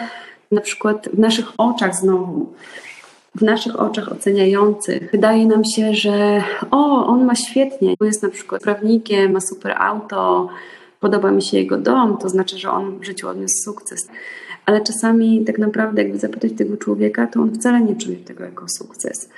na 0.52 0.60
przykład 0.60 1.08
w 1.14 1.18
naszych 1.18 1.46
oczach 1.58 1.94
znowu, 1.94 2.52
w 3.34 3.42
naszych 3.42 3.80
oczach 3.80 4.12
oceniających, 4.12 5.10
wydaje 5.12 5.46
nam 5.46 5.64
się, 5.64 5.94
że 5.94 6.42
o, 6.70 7.06
on 7.06 7.24
ma 7.24 7.34
świetnie, 7.34 7.94
bo 7.98 8.04
jest 8.04 8.22
na 8.22 8.28
przykład 8.28 8.62
prawnikiem, 8.62 9.32
ma 9.32 9.40
super 9.40 9.74
auto, 9.78 10.48
podoba 11.00 11.30
mi 11.30 11.42
się 11.42 11.56
jego 11.56 11.78
dom, 11.78 12.18
to 12.18 12.28
znaczy, 12.28 12.58
że 12.58 12.70
on 12.70 12.98
w 12.98 13.04
życiu 13.04 13.28
odniósł 13.28 13.62
sukces. 13.64 14.08
Ale 14.66 14.80
czasami 14.80 15.44
tak 15.44 15.58
naprawdę, 15.58 16.02
jakby 16.02 16.18
zapytać 16.18 16.52
tego 16.58 16.76
człowieka, 16.76 17.26
to 17.26 17.40
on 17.40 17.54
wcale 17.54 17.80
nie 17.80 17.96
czuje 17.96 18.16
tego 18.16 18.44
jako 18.44 18.66
sukces. 18.68 19.28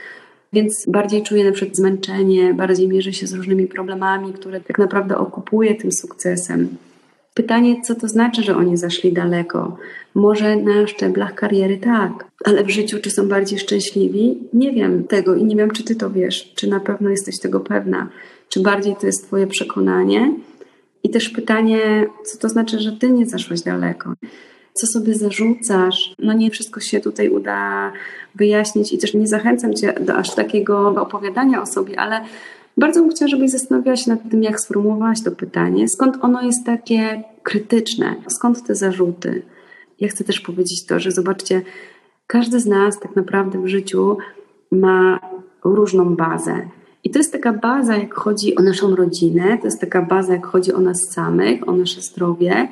Więc 0.52 0.84
bardziej 0.88 1.22
czuje 1.22 1.44
na 1.44 1.52
przykład 1.52 1.76
zmęczenie, 1.76 2.54
bardziej 2.54 2.88
mierzy 2.88 3.12
się 3.12 3.26
z 3.26 3.32
różnymi 3.32 3.66
problemami, 3.66 4.32
które 4.32 4.60
tak 4.60 4.78
naprawdę 4.78 5.18
okupuje 5.18 5.74
tym 5.74 5.92
sukcesem. 5.92 6.68
Pytanie, 7.34 7.82
co 7.82 7.94
to 7.94 8.08
znaczy, 8.08 8.42
że 8.42 8.56
oni 8.56 8.76
zaszli 8.76 9.12
daleko? 9.12 9.76
Może 10.14 10.56
na 10.56 10.86
szczeblach 10.86 11.34
kariery 11.34 11.78
tak, 11.78 12.24
ale 12.44 12.64
w 12.64 12.70
życiu 12.70 12.98
czy 13.02 13.10
są 13.10 13.28
bardziej 13.28 13.58
szczęśliwi? 13.58 14.38
Nie 14.52 14.72
wiem 14.72 15.04
tego 15.04 15.34
i 15.34 15.44
nie 15.44 15.56
wiem, 15.56 15.70
czy 15.70 15.84
ty 15.84 15.96
to 15.96 16.10
wiesz, 16.10 16.52
czy 16.54 16.68
na 16.68 16.80
pewno 16.80 17.10
jesteś 17.10 17.40
tego 17.40 17.60
pewna, 17.60 18.08
czy 18.48 18.60
bardziej 18.60 18.96
to 18.96 19.06
jest 19.06 19.26
twoje 19.26 19.46
przekonanie, 19.46 20.34
i 21.04 21.10
też 21.10 21.28
pytanie, 21.28 22.06
co 22.24 22.38
to 22.38 22.48
znaczy, 22.48 22.78
że 22.80 22.92
ty 22.92 23.10
nie 23.10 23.26
zaszłaś 23.26 23.60
daleko? 23.60 24.12
Co 24.72 24.86
sobie 24.86 25.14
zarzucasz? 25.14 26.14
No 26.18 26.32
nie 26.32 26.50
wszystko 26.50 26.80
się 26.80 27.00
tutaj 27.00 27.28
uda 27.28 27.92
wyjaśnić 28.34 28.92
i 28.92 28.98
też 28.98 29.14
nie 29.14 29.26
zachęcam 29.26 29.74
cię 29.74 29.92
do 30.00 30.14
aż 30.14 30.34
takiego 30.34 30.88
opowiadania 30.88 31.62
o 31.62 31.66
sobie, 31.66 32.00
ale 32.00 32.20
bardzo 32.76 33.00
bym 33.00 33.10
chciała, 33.10 33.28
żebyś 33.28 33.50
zastanawiała 33.50 33.96
się 33.96 34.10
nad 34.10 34.30
tym, 34.30 34.42
jak 34.42 34.60
sformułowałaś 34.60 35.22
to 35.22 35.30
pytanie, 35.30 35.88
skąd 35.88 36.16
ono 36.20 36.42
jest 36.42 36.66
takie 36.66 37.24
krytyczne, 37.42 38.14
skąd 38.28 38.66
te 38.66 38.74
zarzuty. 38.74 39.42
Ja 40.00 40.08
chcę 40.08 40.24
też 40.24 40.40
powiedzieć 40.40 40.86
to, 40.86 41.00
że 41.00 41.10
zobaczcie, 41.10 41.62
każdy 42.26 42.60
z 42.60 42.66
nas 42.66 43.00
tak 43.00 43.16
naprawdę 43.16 43.62
w 43.62 43.68
życiu 43.68 44.16
ma 44.70 45.20
różną 45.64 46.16
bazę. 46.16 46.68
I 47.04 47.10
to 47.10 47.18
jest 47.18 47.32
taka 47.32 47.52
baza, 47.52 47.96
jak 47.96 48.14
chodzi 48.14 48.56
o 48.56 48.62
naszą 48.62 48.96
rodzinę, 48.96 49.58
to 49.58 49.66
jest 49.66 49.80
taka 49.80 50.02
baza, 50.02 50.32
jak 50.32 50.46
chodzi 50.46 50.72
o 50.72 50.80
nas 50.80 50.98
samych, 51.10 51.68
o 51.68 51.72
nasze 51.72 52.00
zdrowie. 52.00 52.68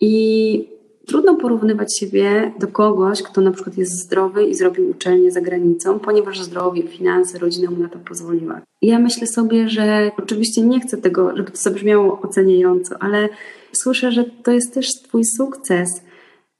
I 0.00 0.64
trudno 1.10 1.34
porównywać 1.34 1.98
siebie 1.98 2.52
do 2.58 2.68
kogoś, 2.68 3.22
kto 3.22 3.40
na 3.40 3.50
przykład 3.50 3.78
jest 3.78 3.92
zdrowy 3.92 4.44
i 4.44 4.54
zrobił 4.54 4.90
uczelnię 4.90 5.30
za 5.30 5.40
granicą, 5.40 5.98
ponieważ 5.98 6.40
zdrowie, 6.40 6.82
finanse, 6.82 7.38
rodzina 7.38 7.70
mu 7.70 7.76
na 7.76 7.88
to 7.88 7.98
pozwoliła. 7.98 8.60
Ja 8.82 8.98
myślę 8.98 9.26
sobie, 9.26 9.68
że 9.68 10.10
oczywiście 10.18 10.62
nie 10.62 10.80
chcę 10.80 10.96
tego, 10.96 11.36
żeby 11.36 11.50
to 11.50 11.56
zabrzmiało 11.56 12.20
oceniająco, 12.22 12.94
ale 13.00 13.28
słyszę, 13.72 14.12
że 14.12 14.24
to 14.24 14.50
jest 14.50 14.74
też 14.74 15.02
Twój 15.02 15.24
sukces, 15.24 16.02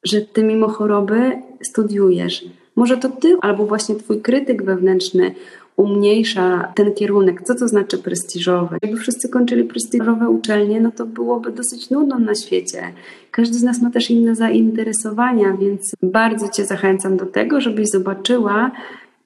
że 0.04 0.20
Ty 0.20 0.42
mimo 0.42 0.68
choroby 0.68 1.42
studiujesz. 1.62 2.44
Może 2.76 2.96
to 2.96 3.08
Ty 3.08 3.36
albo 3.40 3.66
właśnie 3.66 3.94
Twój 3.94 4.20
krytyk 4.20 4.62
wewnętrzny 4.62 5.34
umniejsza 5.80 6.72
ten 6.74 6.94
kierunek. 6.94 7.42
Co 7.42 7.54
to 7.54 7.68
znaczy 7.68 7.98
prestiżowe? 7.98 8.78
Jakby 8.82 8.98
wszyscy 8.98 9.28
kończyli 9.28 9.64
prestiżowe 9.64 10.28
uczelnie, 10.28 10.80
no 10.80 10.90
to 10.90 11.06
byłoby 11.06 11.52
dosyć 11.52 11.90
nudno 11.90 12.18
na 12.18 12.34
świecie. 12.34 12.92
Każdy 13.30 13.58
z 13.58 13.62
nas 13.62 13.82
ma 13.82 13.90
też 13.90 14.10
inne 14.10 14.34
zainteresowania, 14.34 15.56
więc 15.60 15.94
bardzo 16.02 16.48
Cię 16.48 16.64
zachęcam 16.66 17.16
do 17.16 17.26
tego, 17.26 17.60
żebyś 17.60 17.88
zobaczyła, 17.88 18.70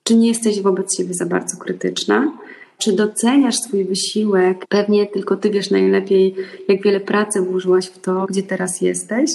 Czy 0.07 0.17
nie 0.17 0.29
jesteś 0.29 0.63
wobec 0.63 0.97
siebie 0.97 1.15
za 1.15 1.27
bardzo 1.27 1.57
krytyczna? 1.57 2.33
Czy 2.79 2.93
doceniasz 2.93 3.57
swój 3.57 3.85
wysiłek? 3.85 4.67
Pewnie 4.69 5.07
tylko 5.07 5.37
ty 5.37 5.51
wiesz 5.51 5.71
najlepiej, 5.71 6.35
jak 6.69 6.83
wiele 6.83 7.01
pracy 7.01 7.41
włożyłaś 7.41 7.87
w 7.87 7.99
to, 7.99 8.27
gdzie 8.27 8.43
teraz 8.43 8.81
jesteś. 8.81 9.31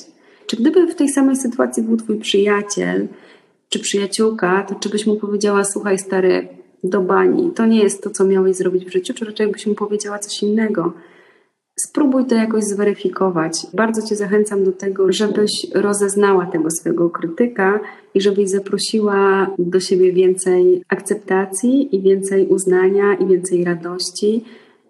Czy 0.48 0.58
gdyby 0.58 0.88
w 0.88 0.96
tej 0.96 1.10
samej 1.10 1.36
sytuacji 1.36 1.84
był 1.84 1.98
twój 1.98 2.20
przyjaciel 2.20 3.08
czy 3.70 3.80
przyjaciółka, 3.80 4.66
to 4.70 4.76
czy 4.76 4.90
byś 4.90 5.06
mu 5.06 5.16
powiedziała, 5.16 5.64
słuchaj 5.64 6.00
stary, 6.00 6.48
do 6.84 7.02
bani, 7.02 7.52
to 7.56 7.66
nie 7.66 7.84
jest 7.84 8.04
to, 8.04 8.10
co 8.10 8.26
miałeś 8.26 8.56
zrobić 8.56 8.86
w 8.86 8.92
życiu, 8.92 9.14
czy 9.14 9.26
raczej 9.26 9.48
byś 9.48 9.68
mu 9.68 9.76
powiedziała 9.76 10.20
coś 10.20 10.44
innego? 10.44 10.94
Spróbuj 11.80 12.26
to 12.26 12.36
jakoś 12.36 12.64
zweryfikować. 12.64 13.68
Bardzo 13.74 14.02
Cię 14.02 14.16
zachęcam 14.16 14.64
do 14.64 14.72
tego, 14.72 15.12
żebyś 15.12 15.52
rozeznała 15.74 16.46
tego 16.46 16.72
swojego 16.72 17.10
krytyka 17.10 17.80
i 18.14 18.22
żebyś 18.22 18.50
zaprosiła 18.50 19.50
do 19.60 19.80
siebie 19.80 20.14
więcej 20.14 20.84
akceptacji 20.90 21.96
i 21.96 22.02
więcej 22.02 22.48
uznania 22.48 23.14
i 23.14 23.28
więcej 23.28 23.64
radości, 23.64 24.44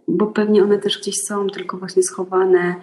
bo 0.07 0.27
pewnie 0.27 0.63
one 0.63 0.79
też 0.79 0.99
gdzieś 0.99 1.15
są, 1.27 1.47
tylko 1.47 1.77
właśnie 1.77 2.03
schowane 2.03 2.75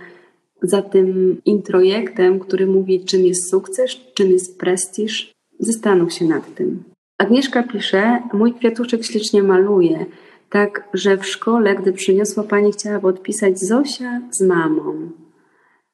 za 0.62 0.82
tym 0.82 1.36
introjektem, 1.44 2.40
który 2.40 2.66
mówi, 2.66 3.04
czym 3.04 3.24
jest 3.24 3.50
sukces, 3.50 3.96
czym 4.14 4.30
jest 4.30 4.58
prestiż. 4.58 5.32
Zastanów 5.58 6.12
się 6.12 6.24
nad 6.24 6.54
tym. 6.54 6.95
Agnieszka 7.18 7.62
pisze, 7.62 8.22
mój 8.32 8.54
kwiatuszek 8.54 9.04
ślicznie 9.04 9.42
maluje. 9.42 10.06
Tak, 10.50 10.88
że 10.94 11.16
w 11.16 11.26
szkole, 11.26 11.74
gdy 11.74 11.92
przyniosła 11.92 12.42
pani, 12.42 12.72
chciała 12.72 12.98
podpisać 12.98 13.58
Zosia 13.58 14.20
z 14.30 14.40
mamą. 14.42 15.10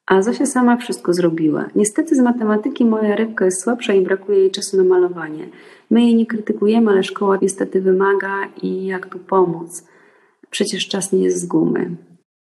A 0.07 0.23
Zosia 0.23 0.47
sama 0.47 0.77
wszystko 0.77 1.13
zrobiła. 1.13 1.69
Niestety 1.75 2.15
z 2.15 2.19
matematyki 2.19 2.85
moja 2.85 3.17
rybka 3.17 3.45
jest 3.45 3.63
słabsza 3.63 3.95
i 3.95 4.01
brakuje 4.01 4.39
jej 4.39 4.51
czasu 4.51 4.77
na 4.77 4.85
malowanie. 4.85 5.49
My 5.91 6.03
jej 6.03 6.15
nie 6.15 6.27
krytykujemy, 6.27 6.91
ale 6.91 7.03
szkoła 7.03 7.39
niestety 7.43 7.81
wymaga 7.81 8.49
i 8.63 8.87
jak 8.87 9.07
tu 9.07 9.19
pomóc? 9.19 9.85
Przecież 10.51 10.89
czas 10.89 11.13
nie 11.13 11.25
jest 11.25 11.41
z 11.41 11.47
gumy. 11.47 11.97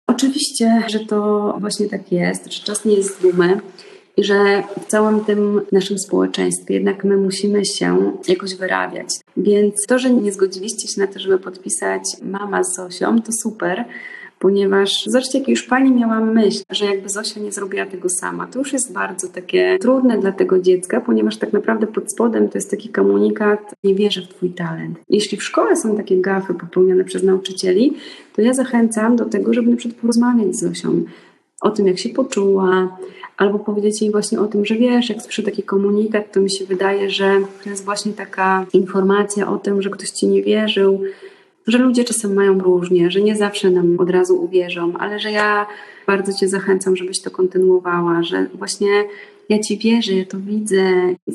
Oczywiście, 0.08 0.84
że 0.88 1.00
to 1.00 1.56
właśnie 1.60 1.90
tak 1.90 2.12
jest, 2.12 2.54
że 2.54 2.64
czas 2.64 2.86
nie 2.86 2.96
jest 2.96 3.20
z 3.20 3.22
gumy 3.22 3.60
i 4.18 4.24
że 4.24 4.64
w 4.82 4.86
całym 4.86 5.26
tym 5.26 5.62
naszym 5.72 6.00
społeczeństwie 6.00 6.74
jednak 6.74 7.04
my 7.04 7.18
musimy 7.18 7.66
się 7.66 8.12
jakoś 8.28 8.56
wyrabiać. 8.56 9.10
Więc 9.38 9.76
to, 9.88 10.00
że 10.00 10.10
nie 10.10 10.32
zgodziliście 10.32 10.88
się 10.88 11.02
na 11.02 11.08
to, 11.08 11.20
żeby 11.20 11.38
podpisać 11.38 12.02
mama 12.22 12.64
z 12.64 12.76
Zosią, 12.76 13.22
to 13.22 13.32
super, 13.32 13.86
ponieważ 14.40 15.04
zobaczcie, 15.06 15.40
jak 15.40 15.48
już 15.48 15.64
pani 15.64 15.92
miała 15.92 16.20
myśl, 16.20 16.64
że 16.72 16.86
jakby 16.86 17.10
Zosia 17.10 17.40
nie 17.40 17.52
zrobiła 17.52 17.86
tego 17.86 18.10
sama, 18.10 18.48
to 18.48 18.60
już 18.60 18.74
jest 18.74 18.94
bardzo 18.94 19.28
takie 19.28 19.78
trudne 19.82 20.18
dla 20.18 20.32
tego 20.32 20.60
dziecka, 20.60 21.02
ponieważ 21.02 21.38
tak 21.38 21.54
naprawdę 21.54 21.88
pod 21.88 22.12
spodem 22.12 22.50
to 22.50 22.58
jest 22.58 22.72
taki 22.72 22.90
komunikat, 22.90 23.74
nie 23.84 23.96
wierzę 23.96 24.22
w 24.22 24.28
twój 24.28 24.50
talent. 24.50 25.00
Jeśli 25.10 25.38
w 25.38 25.44
szkole 25.44 25.76
są 25.76 25.98
takie 25.98 26.22
gafy 26.22 26.54
popełniane 26.54 27.04
przez 27.04 27.24
nauczycieli, 27.24 27.94
to 28.36 28.42
ja 28.42 28.54
zachęcam 28.54 29.16
do 29.16 29.26
tego, 29.26 29.54
żeby 29.54 29.72
na 29.72 29.78
przykład 29.78 30.02
porozmawiać 30.02 30.56
z 30.56 30.60
Zosią 30.60 31.04
o 31.62 31.70
tym, 31.70 31.88
jak 31.88 32.00
się 32.00 32.10
poczuła, 32.10 32.98
albo 33.38 33.60
powiedzieć 33.60 34.02
jej 34.02 34.12
właśnie 34.12 34.40
o 34.40 34.48
tym, 34.48 34.66
że 34.66 34.76
wiesz, 34.76 35.10
jak 35.10 35.22
słyszę 35.22 35.44
taki 35.44 35.64
komunikat, 35.64 36.32
to 36.32 36.42
mi 36.42 36.52
się 36.52 36.66
wydaje, 36.66 37.10
że 37.10 37.42
to 37.64 37.70
jest 37.70 37.86
właśnie 37.86 38.14
taka 38.14 38.66
informacja 38.74 39.52
o 39.52 39.58
tym, 39.58 39.82
że 39.82 39.90
ktoś 39.90 40.10
ci 40.10 40.28
nie 40.28 40.44
wierzył, 40.44 41.02
że 41.68 41.78
ludzie 41.78 42.04
czasem 42.04 42.34
mają 42.34 42.60
różnie, 42.60 43.12
że 43.12 43.22
nie 43.22 43.36
zawsze 43.36 43.70
nam 43.70 44.00
od 44.00 44.10
razu 44.10 44.44
uwierzą, 44.44 44.94
ale 45.00 45.20
że 45.20 45.32
ja 45.32 45.68
bardzo 46.10 46.34
Cię 46.34 46.48
zachęcam, 46.48 46.96
żebyś 46.96 47.22
to 47.22 47.32
kontynuowała, 47.32 48.24
że 48.24 48.46
właśnie 48.54 48.90
ja 49.50 49.60
Ci 49.60 49.78
wierzę, 49.78 50.14
ja 50.14 50.26
to 50.26 50.38
widzę. 50.40 50.84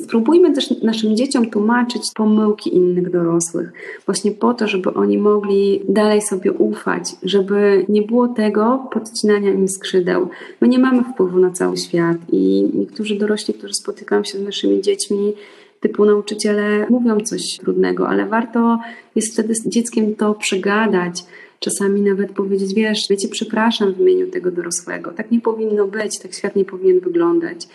Spróbujmy 0.03 0.53
też 0.53 0.81
naszym 0.83 1.15
dzieciom 1.15 1.49
tłumaczyć 1.49 2.01
pomyłki 2.15 2.75
innych 2.75 3.11
dorosłych, 3.11 3.73
właśnie 4.05 4.31
po 4.31 4.53
to, 4.53 4.67
żeby 4.67 4.93
oni 4.93 5.17
mogli 5.17 5.81
dalej 5.89 6.21
sobie 6.21 6.51
ufać, 6.51 7.03
żeby 7.23 7.85
nie 7.89 8.01
było 8.01 8.27
tego 8.27 8.87
podcinania 8.91 9.53
im 9.53 9.67
skrzydeł. 9.67 10.29
My 10.61 10.67
nie 10.67 10.79
mamy 10.79 11.03
wpływu 11.03 11.39
na 11.39 11.51
cały 11.51 11.77
świat 11.77 12.17
i 12.31 12.69
niektórzy 12.73 13.15
dorośli, 13.15 13.53
którzy 13.53 13.73
spotykają 13.73 14.23
się 14.23 14.37
z 14.37 14.41
naszymi 14.41 14.81
dziećmi, 14.81 15.33
typu 15.79 16.05
nauczyciele 16.05 16.87
mówią 16.89 17.19
coś 17.19 17.41
trudnego, 17.59 18.09
ale 18.09 18.25
warto 18.25 18.79
jest 19.15 19.33
wtedy 19.33 19.55
z 19.55 19.67
dzieckiem 19.67 20.15
to 20.15 20.33
przegadać, 20.33 21.23
czasami 21.65 22.01
nawet 22.01 22.31
powiedzieć, 22.31 22.73
wiesz, 22.73 22.99
wiecie, 23.09 23.27
przepraszam 23.27 23.93
w 23.93 23.99
imieniu 23.99 24.27
tego 24.27 24.51
dorosłego. 24.51 25.11
Tak 25.11 25.31
nie 25.31 25.41
powinno 25.41 25.87
być, 25.87 26.19
tak 26.19 26.33
świat 26.33 26.55
nie 26.55 26.65
powinien 26.65 26.99
wyglądać. 26.99 27.67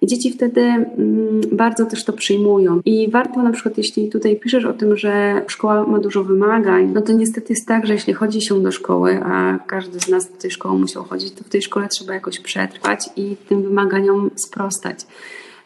I 0.00 0.06
dzieci 0.06 0.32
wtedy 0.32 0.60
mm, 0.60 1.40
bardzo 1.52 1.86
też 1.86 2.04
to 2.04 2.12
przyjmują. 2.12 2.80
I 2.84 3.10
warto 3.10 3.42
na 3.42 3.52
przykład, 3.52 3.78
jeśli 3.78 4.08
tutaj 4.08 4.36
piszesz 4.36 4.64
o 4.64 4.72
tym, 4.72 4.96
że 4.96 5.42
szkoła 5.46 5.86
ma 5.86 5.98
dużo 5.98 6.24
wymagań, 6.24 6.90
no 6.94 7.00
to 7.02 7.12
niestety 7.12 7.52
jest 7.52 7.68
tak, 7.68 7.86
że 7.86 7.92
jeśli 7.92 8.12
chodzi 8.12 8.42
się 8.42 8.62
do 8.62 8.72
szkoły, 8.72 9.20
a 9.24 9.58
każdy 9.66 10.00
z 10.00 10.08
nas 10.08 10.30
do 10.30 10.36
tej 10.36 10.50
szkoły 10.50 10.78
musiał 10.78 11.04
chodzić, 11.04 11.32
to 11.32 11.44
w 11.44 11.48
tej 11.48 11.62
szkole 11.62 11.88
trzeba 11.88 12.14
jakoś 12.14 12.40
przetrwać 12.40 13.10
i 13.16 13.36
tym 13.48 13.62
wymaganiom 13.62 14.30
sprostać. 14.36 15.06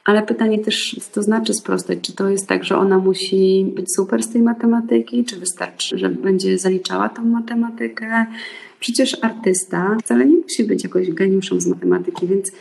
Ale 0.05 0.23
pytanie 0.23 0.59
też, 0.59 0.97
co 1.01 1.15
to 1.15 1.23
znaczy 1.23 1.55
sprostać? 1.55 1.99
Czy 2.03 2.12
to 2.12 2.29
jest 2.29 2.47
tak, 2.47 2.65
że 2.65 2.77
ona 2.77 2.99
musi 2.99 3.67
być 3.75 3.95
super 3.97 4.23
z 4.23 4.29
tej 4.29 4.43
matematyki, 4.43 5.25
czy 5.25 5.37
wystarczy, 5.37 5.99
że 5.99 6.09
będzie 6.09 6.59
zaliczała 6.59 7.09
tą 7.09 7.25
matematykę? 7.25 8.27
Przecież 8.81 9.17
artysta 9.23 9.97
wcale 10.03 10.27
nie 10.27 10.37
musi 10.37 10.65
być 10.65 10.85
jakoś 10.85 11.11
geniuszem 11.11 11.61
z 11.61 11.67
matematyki, 11.67 12.27
więc 12.27 12.53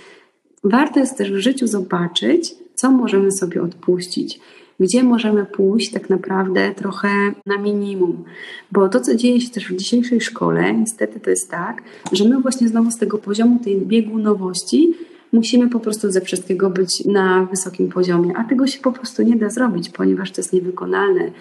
warto 0.64 1.00
jest 1.00 1.18
też 1.18 1.32
w 1.32 1.38
życiu 1.38 1.68
zobaczyć, 1.68 2.56
co 2.76 2.92
możemy 2.92 3.32
sobie 3.32 3.62
odpuścić 3.62 4.40
gdzie 4.82 5.04
możemy 5.04 5.46
pójść 5.46 5.92
tak 5.92 6.10
naprawdę 6.10 6.72
trochę 6.76 7.10
na 7.46 7.58
minimum. 7.58 8.24
Bo 8.72 8.90
to, 8.90 9.00
co 9.00 9.16
dzieje 9.16 9.42
się 9.42 9.50
też 9.50 9.68
w 9.68 9.76
dzisiejszej 9.76 10.22
szkole, 10.22 10.74
niestety 10.74 11.20
to 11.20 11.30
jest 11.30 11.52
tak, 11.52 11.84
że 12.12 12.26
my 12.26 12.42
właśnie 12.42 12.68
znowu 12.68 12.92
z 12.92 12.98
tego 12.98 13.18
poziomu 13.18 13.60
tej 13.64 13.78
biegunowości 13.78 14.94
musimy 15.32 15.70
po 15.70 15.80
prostu 15.80 16.12
ze 16.12 16.22
wszystkiego 16.22 16.70
być 16.70 17.06
na 17.06 17.46
wysokim 17.46 17.89
poziomie, 17.89 18.38
a 18.38 18.44
tego 18.44 18.67
się 18.67 18.80
po 18.80 18.91
prostu 18.91 19.24
nie 19.24 19.36
da 19.36 19.50
zrobić, 19.50 19.89
ponieważ 19.89 20.32
to 20.32 20.41
jest 20.41 20.54
niewykonalne. 20.54 21.32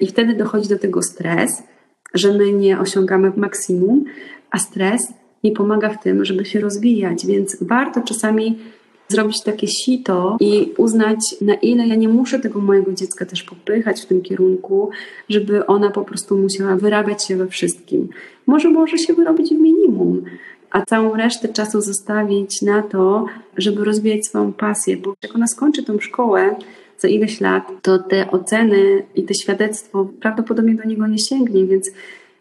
I 0.00 0.06
wtedy 0.06 0.34
dochodzi 0.34 0.68
do 0.68 0.78
tego 0.78 1.02
stres, 1.02 1.62
że 2.14 2.32
my 2.32 2.52
nie 2.52 2.78
osiągamy 2.80 3.32
maksimum, 3.36 4.04
a 4.50 4.58
stres 4.58 5.12
nie 5.44 5.52
pomaga 5.52 5.88
w 5.88 6.02
tym, 6.02 6.24
żeby 6.24 6.44
się 6.44 6.60
rozwijać, 6.60 7.26
więc 7.26 7.56
warto 7.60 8.00
czasami 8.00 8.58
zrobić 9.08 9.42
takie 9.42 9.66
sito 9.68 10.36
i 10.40 10.72
uznać, 10.76 11.18
na 11.40 11.54
ile 11.54 11.86
ja 11.86 11.94
nie 11.94 12.08
muszę 12.08 12.40
tego 12.40 12.60
mojego 12.60 12.92
dziecka 12.92 13.26
też 13.26 13.42
popychać 13.42 14.00
w 14.00 14.06
tym 14.06 14.22
kierunku, 14.22 14.90
żeby 15.28 15.66
ona 15.66 15.90
po 15.90 16.04
prostu 16.04 16.38
musiała 16.38 16.76
wyrabiać 16.76 17.26
się 17.26 17.36
we 17.36 17.46
wszystkim. 17.46 18.08
Może 18.46 18.70
może 18.70 18.98
się 18.98 19.14
wyrobić 19.14 19.50
w 19.50 19.58
minimum, 19.58 20.24
a 20.74 20.82
całą 20.82 21.14
resztę 21.16 21.48
czasu 21.48 21.80
zostawić 21.80 22.62
na 22.62 22.82
to, 22.82 23.26
żeby 23.56 23.84
rozwijać 23.84 24.26
swoją 24.26 24.52
pasję, 24.52 24.96
bo 24.96 25.14
jak 25.22 25.34
ona 25.34 25.46
skończy 25.46 25.82
tą 25.82 26.00
szkołę 26.00 26.56
za 26.98 27.08
ileś 27.08 27.40
lat, 27.40 27.72
to 27.82 27.98
te 27.98 28.30
oceny 28.30 29.02
i 29.14 29.22
te 29.22 29.34
świadectwo 29.34 30.08
prawdopodobnie 30.20 30.74
do 30.74 30.84
niego 30.84 31.06
nie 31.06 31.18
sięgnie, 31.18 31.66
więc 31.66 31.90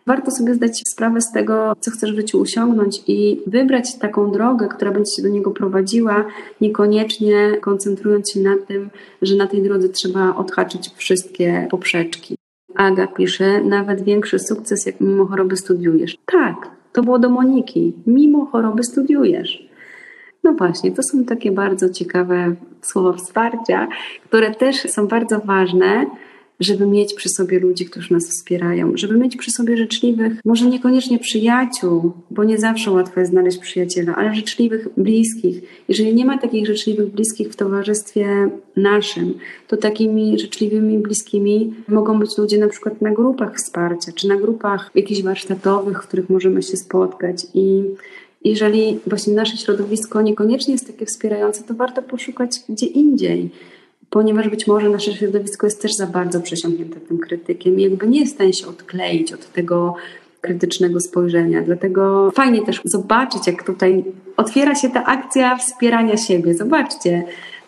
warto 0.05 0.31
sobie 0.31 0.53
zdać 0.53 0.81
sprawę 0.87 1.21
z 1.21 1.31
tego, 1.31 1.73
co 1.79 1.91
chcesz 1.91 2.11
w 2.13 2.15
życiu 2.15 2.41
osiągnąć 2.41 3.03
i 3.07 3.41
wybrać 3.47 3.97
taką 3.97 4.31
drogę, 4.31 4.67
która 4.67 4.91
będzie 4.91 5.11
cię 5.11 5.23
do 5.23 5.29
niego 5.29 5.51
prowadziła, 5.51 6.25
niekoniecznie 6.61 7.57
koncentrując 7.61 8.31
się 8.31 8.39
na 8.39 8.55
tym, 8.67 8.89
że 9.21 9.35
na 9.35 9.47
tej 9.47 9.61
drodze 9.61 9.89
trzeba 9.89 10.35
odhaczyć 10.35 10.89
wszystkie 10.95 11.67
poprzeczki. 11.71 12.35
Aga 12.75 13.07
pisze, 13.07 13.63
nawet 13.63 14.03
większy 14.03 14.39
sukces, 14.39 14.85
jak 14.85 15.01
mimo 15.01 15.25
choroby 15.25 15.57
studiujesz. 15.57 16.17
Tak, 16.25 16.82
to 16.93 17.01
było 17.01 17.19
do 17.19 17.29
Moniki. 17.29 17.93
Mimo 18.07 18.45
choroby 18.45 18.83
studiujesz. 18.83 19.67
No 20.43 20.53
właśnie, 20.53 20.91
to 20.91 21.03
są 21.03 21.23
takie 21.25 21.51
bardzo 21.51 21.89
ciekawe 21.89 22.55
słowa 22.81 23.13
wsparcia, 23.13 23.87
które 24.25 24.51
też 24.51 24.91
są 24.91 25.07
bardzo 25.07 25.39
ważne, 25.39 26.05
żeby 26.63 26.87
mieć 26.87 27.13
przy 27.13 27.29
sobie 27.29 27.59
ludzi, 27.59 27.85
którzy 27.85 28.13
nas 28.13 28.29
wspierają, 28.29 28.91
żeby 28.95 29.17
mieć 29.17 29.37
przy 29.37 29.51
sobie 29.51 29.77
życzliwych, 29.77 30.33
może 30.45 30.65
niekoniecznie 30.65 31.19
przyjaciół, 31.19 32.11
bo 32.31 32.43
nie 32.43 32.57
zawsze 32.57 32.91
łatwo 32.91 33.19
jest 33.19 33.31
znaleźć 33.31 33.57
przyjaciela, 33.57 34.15
ale 34.15 34.35
życzliwych 34.35 34.87
bliskich. 34.97 35.61
Jeżeli 35.87 36.15
nie 36.15 36.25
ma 36.25 36.37
takich 36.37 36.67
życzliwych 36.67 37.11
bliskich 37.11 37.49
w 37.49 37.55
towarzystwie 37.55 38.49
naszym, 38.75 39.33
to 39.67 39.77
takimi 39.77 40.39
życzliwymi 40.39 40.97
bliskimi 40.99 41.73
mogą 41.87 42.19
być 42.19 42.37
ludzie 42.37 42.57
na 42.57 42.67
przykład 42.67 43.01
na 43.01 43.11
grupach 43.11 43.55
wsparcia, 43.55 44.11
czy 44.15 44.27
na 44.27 44.35
grupach 44.35 44.91
jakichś 44.95 45.21
warsztatowych, 45.21 46.03
w 46.03 46.07
których 46.07 46.29
możemy 46.29 46.63
się 46.63 46.77
spotkać 46.77 47.47
i 47.53 47.83
jeżeli 48.43 48.99
właśnie 49.07 49.33
nasze 49.33 49.57
środowisko 49.57 50.21
niekoniecznie 50.21 50.73
jest 50.73 50.87
takie 50.87 51.05
wspierające, 51.05 51.63
to 51.63 51.73
warto 51.73 52.01
poszukać 52.01 52.51
gdzie 52.69 52.85
indziej 52.85 53.49
ponieważ 54.13 54.49
być 54.49 54.67
może 54.67 54.89
nasze 54.89 55.13
środowisko 55.13 55.67
jest 55.67 55.81
też 55.81 55.93
za 55.93 56.07
bardzo 56.07 56.41
przesiąknięte 56.41 56.99
tym 56.99 57.17
krytykiem 57.17 57.79
i 57.79 57.83
jakby 57.83 58.07
nie 58.07 58.19
jest 58.19 58.31
w 58.31 58.35
stanie 58.35 58.53
się 58.53 58.67
odkleić 58.67 59.33
od 59.33 59.51
tego 59.51 59.95
krytycznego 60.41 60.99
spojrzenia. 60.99 61.61
Dlatego 61.61 62.31
fajnie 62.31 62.61
też 62.61 62.81
zobaczyć, 62.85 63.47
jak 63.47 63.63
tutaj 63.63 64.03
otwiera 64.37 64.75
się 64.75 64.89
ta 64.89 65.05
akcja 65.05 65.57
wspierania 65.57 66.17
siebie. 66.17 66.53
Zobaczcie, 66.53 67.23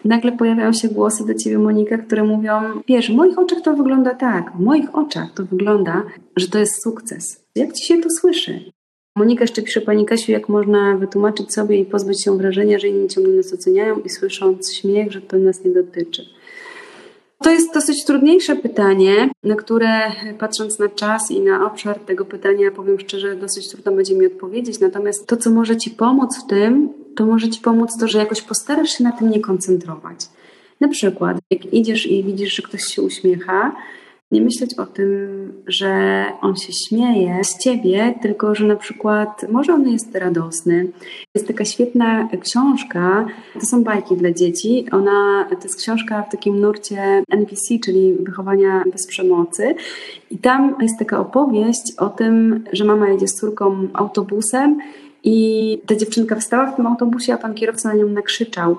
nagle 0.05 0.31
pojawiają 0.31 0.73
się 0.73 0.87
głosy 0.87 1.25
do 1.25 1.33
ciebie, 1.33 1.57
Monika, 1.57 1.97
które 1.97 2.23
mówią: 2.23 2.51
Wiesz, 2.87 3.11
w 3.11 3.15
moich 3.15 3.39
oczach 3.39 3.61
to 3.61 3.73
wygląda 3.73 4.15
tak, 4.15 4.51
w 4.57 4.59
moich 4.59 4.95
oczach 4.95 5.33
to 5.35 5.45
wygląda, 5.45 6.03
że 6.35 6.47
to 6.47 6.59
jest 6.59 6.83
sukces. 6.83 7.45
Jak 7.55 7.73
ci 7.73 7.85
się 7.85 8.01
to 8.01 8.09
słyszy? 8.09 8.71
Monika 9.17 9.43
jeszcze 9.43 9.61
pisze 9.61 9.81
Pani 9.81 10.05
Kasiu, 10.05 10.31
jak 10.31 10.49
można 10.49 10.97
wytłumaczyć 10.97 11.53
sobie 11.53 11.77
i 11.77 11.85
pozbyć 11.85 12.23
się 12.23 12.37
wrażenia, 12.37 12.79
że 12.79 12.87
inni 12.87 13.07
ciągle 13.07 13.33
nas 13.33 13.53
oceniają 13.53 13.99
i 13.99 14.09
słysząc 14.09 14.73
śmiech, 14.73 15.11
że 15.11 15.21
to 15.21 15.37
nas 15.37 15.63
nie 15.63 15.71
dotyczy. 15.71 16.25
To 17.45 17.51
jest 17.51 17.73
dosyć 17.73 18.05
trudniejsze 18.05 18.55
pytanie, 18.55 19.29
na 19.43 19.55
które 19.55 20.11
patrząc 20.39 20.79
na 20.79 20.89
czas 20.89 21.31
i 21.31 21.41
na 21.41 21.65
obszar 21.65 21.99
tego 21.99 22.25
pytania, 22.25 22.71
powiem 22.71 22.99
szczerze, 22.99 23.35
dosyć 23.35 23.69
trudno 23.69 23.91
będzie 23.91 24.15
mi 24.15 24.25
odpowiedzieć. 24.25 24.79
Natomiast 24.79 25.27
to, 25.27 25.37
co 25.37 25.49
może 25.49 25.77
Ci 25.77 25.91
pomóc 25.91 26.37
w 26.37 26.47
tym, 26.47 26.89
to 27.15 27.25
może 27.25 27.49
Ci 27.49 27.61
pomóc 27.61 27.89
to, 27.99 28.07
że 28.07 28.19
jakoś 28.19 28.41
postarasz 28.41 28.89
się 28.89 29.03
na 29.03 29.11
tym 29.11 29.29
nie 29.29 29.39
koncentrować. 29.39 30.19
Na 30.81 30.87
przykład, 30.87 31.37
jak 31.51 31.73
idziesz 31.73 32.07
i 32.07 32.23
widzisz, 32.23 32.55
że 32.55 32.63
ktoś 32.63 32.83
się 32.83 33.01
uśmiecha, 33.01 33.75
nie 34.31 34.41
myśleć 34.41 34.73
o 34.73 34.85
tym, 34.85 35.07
że 35.67 36.23
on 36.41 36.55
się 36.55 36.73
śmieje 36.73 37.43
z 37.43 37.57
ciebie, 37.57 38.13
tylko 38.21 38.55
że 38.55 38.65
na 38.65 38.75
przykład 38.75 39.45
może 39.51 39.73
on 39.73 39.89
jest 39.89 40.15
radosny. 40.15 40.87
Jest 41.35 41.47
taka 41.47 41.65
świetna 41.65 42.29
książka, 42.41 43.25
to 43.53 43.65
są 43.65 43.83
bajki 43.83 44.17
dla 44.17 44.31
dzieci. 44.31 44.85
Ona 44.91 45.47
to 45.49 45.63
jest 45.63 45.81
książka 45.81 46.21
w 46.21 46.31
takim 46.31 46.59
nurcie 46.59 47.23
NPC, 47.29 47.79
czyli 47.85 48.13
wychowania 48.13 48.83
bez 48.91 49.07
przemocy. 49.07 49.75
I 50.31 50.37
tam 50.37 50.75
jest 50.81 50.99
taka 50.99 51.19
opowieść 51.19 51.93
o 51.97 52.09
tym, 52.09 52.63
że 52.73 52.85
mama 52.85 53.09
jedzie 53.09 53.27
z 53.27 53.35
córką 53.35 53.87
autobusem 53.93 54.77
i 55.23 55.81
ta 55.85 55.95
dziewczynka 55.95 56.35
wstała 56.35 56.71
w 56.71 56.75
tym 56.75 56.87
autobusie, 56.87 57.33
a 57.33 57.37
pan 57.37 57.53
kierowca 57.53 57.89
na 57.89 57.95
nią 57.95 58.07
nakrzyczał. 58.07 58.77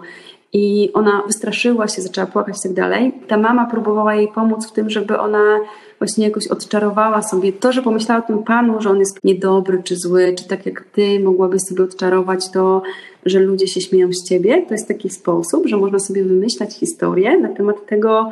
I 0.52 0.90
ona 0.92 1.22
wystraszyła 1.26 1.88
się, 1.88 2.02
zaczęła 2.02 2.26
płakać 2.26 2.59
i 2.59 2.62
tak 2.62 2.72
dalej. 2.72 3.12
Ta 3.28 3.37
mama 3.37 3.66
próbowała 3.66 4.14
jej 4.14 4.28
pomóc 4.28 4.68
w 4.68 4.72
tym, 4.72 4.90
żeby 4.90 5.18
ona 5.18 5.59
właśnie 5.98 6.24
jakoś 6.24 6.46
odczarowała 6.46 7.22
sobie 7.22 7.52
to, 7.52 7.72
że 7.72 7.82
pomyślała 7.82 8.24
o 8.24 8.26
tym 8.26 8.42
panu, 8.42 8.80
że 8.80 8.90
on 8.90 8.98
jest 8.98 9.24
niedobry 9.24 9.82
czy 9.82 9.96
zły, 9.96 10.35
czy 10.38 10.48
tak 10.48 10.66
jak 10.66 10.85
ty 10.85 11.20
mogłabyś 11.20 11.62
sobie 11.62 11.85
odczarować 11.85 12.50
to, 12.50 12.82
że 13.26 13.40
ludzie 13.40 13.68
się 13.68 13.80
śmieją 13.80 14.12
z 14.12 14.24
ciebie. 14.24 14.62
To 14.68 14.74
jest 14.74 14.88
taki 14.88 15.11
sposób, 15.11 15.66
że 15.66 15.76
można 15.76 15.98
sobie 15.98 16.24
wymyślać 16.24 16.74
historię 16.74 17.38
na 17.40 17.48
temat 17.48 17.87
tego, 17.87 18.30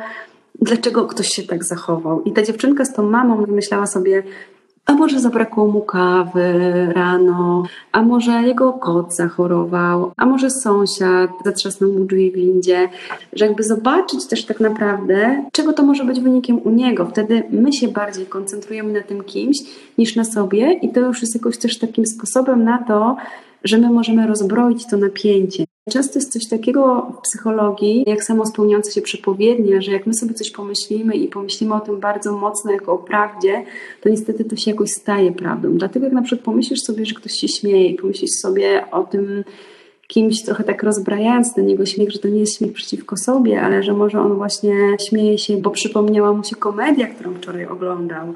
dlaczego 0.61 1.05
ktoś 1.07 1.27
się 1.27 1.43
tak 1.43 1.63
zachował. 1.63 2.21
I 2.21 2.31
ta 2.31 2.41
dziewczynka 2.41 2.85
z 2.85 2.93
tą 2.93 3.09
mamą 3.09 3.45
wymyślała 3.45 3.87
sobie, 3.87 4.23
a 4.85 4.93
może 4.93 5.19
zabrakło 5.19 5.67
mu 5.67 5.81
kawy 5.81 6.53
rano, 6.93 7.63
a 7.91 8.01
może 8.01 8.31
jego 8.31 8.73
kot 8.73 9.15
zachorował, 9.15 10.11
a 10.17 10.25
może 10.25 10.49
sąsiad 10.49 11.29
zatrzasnął 11.45 11.91
mu 11.91 12.05
drzwi 12.05 12.31
w 12.31 12.35
windzie, 12.35 12.89
że 13.33 13.45
jakby 13.45 13.63
zobaczyć 13.63 14.27
też 14.27 14.45
tak 14.45 14.59
naprawdę, 14.59 15.45
czego 15.51 15.73
to 15.73 15.83
może 15.83 16.05
być 16.05 16.19
wynikiem 16.19 16.61
u 16.63 16.69
niego. 16.69 17.05
Wtedy 17.05 17.43
my 17.49 17.73
się 17.73 17.87
bardziej 17.87 18.25
koncentrujemy 18.25 18.93
na 18.93 19.01
tym 19.01 19.23
kimś 19.23 19.57
niż 19.97 20.15
na 20.15 20.23
sobie 20.23 20.73
i 20.73 20.89
to 20.89 20.99
już 20.99 21.21
jest 21.21 21.35
jakoś 21.35 21.57
też 21.57 21.79
takim 21.79 22.05
sposobem 22.05 22.63
na 22.63 22.77
to, 22.77 23.17
że 23.63 23.77
my 23.77 23.89
możemy 23.89 24.27
rozbroić 24.27 24.87
to 24.87 24.97
napięcie. 24.97 25.65
Często 25.91 26.19
jest 26.19 26.33
coś 26.33 26.47
takiego 26.47 27.11
w 27.17 27.21
psychologii, 27.21 28.03
jak 28.07 28.23
samo 28.23 28.45
spełniające 28.45 28.91
się 28.91 29.01
przepowiednia, 29.01 29.81
że 29.81 29.91
jak 29.91 30.07
my 30.07 30.13
sobie 30.13 30.33
coś 30.33 30.51
pomyślimy 30.51 31.15
i 31.15 31.27
pomyślimy 31.27 31.75
o 31.75 31.79
tym 31.79 31.99
bardzo 31.99 32.37
mocno 32.37 32.71
jako 32.71 32.93
o 32.93 32.97
prawdzie, 32.97 33.63
to 34.01 34.09
niestety 34.09 34.45
to 34.45 34.55
się 34.55 34.71
jakoś 34.71 34.89
staje 34.89 35.31
prawdą. 35.31 35.77
Dlatego 35.77 36.05
jak 36.05 36.13
na 36.13 36.21
przykład 36.21 36.45
pomyślisz 36.45 36.81
sobie, 36.81 37.05
że 37.05 37.15
ktoś 37.15 37.31
się 37.31 37.47
śmieje 37.47 37.87
i 37.87 37.95
pomyślisz 37.95 38.31
sobie 38.31 38.91
o 38.91 39.03
tym 39.03 39.43
kimś 40.07 40.43
trochę 40.43 40.63
tak 40.63 40.83
rozbrajając 40.83 41.57
na 41.57 41.63
niego 41.63 41.85
śmiech, 41.85 42.11
że 42.11 42.19
to 42.19 42.27
nie 42.27 42.39
jest 42.39 42.57
śmiech 42.57 42.73
przeciwko 42.73 43.17
sobie, 43.17 43.61
ale 43.61 43.83
że 43.83 43.93
może 43.93 44.19
on 44.19 44.33
właśnie 44.33 44.75
śmieje 45.09 45.37
się, 45.37 45.57
bo 45.57 45.69
przypomniała 45.69 46.33
mu 46.33 46.43
się 46.43 46.55
komedia, 46.55 47.07
którą 47.07 47.33
wczoraj 47.33 47.65
oglądał, 47.65 48.33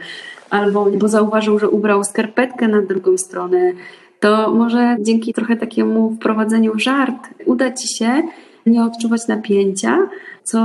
albo 0.49 0.85
bo 0.85 1.07
zauważył, 1.07 1.59
że 1.59 1.69
ubrał 1.69 2.03
skarpetkę 2.03 2.67
na 2.67 2.81
drugą 2.81 3.17
stronę, 3.17 3.73
to 4.19 4.53
może 4.55 4.97
dzięki 4.99 5.34
trochę 5.34 5.55
takiemu 5.55 6.15
wprowadzeniu 6.15 6.73
w 6.73 6.79
żart 6.79 7.27
uda 7.45 7.71
Ci 7.71 7.97
się 7.97 8.23
nie 8.65 8.84
odczuwać 8.84 9.27
napięcia, 9.27 10.10
co 10.43 10.60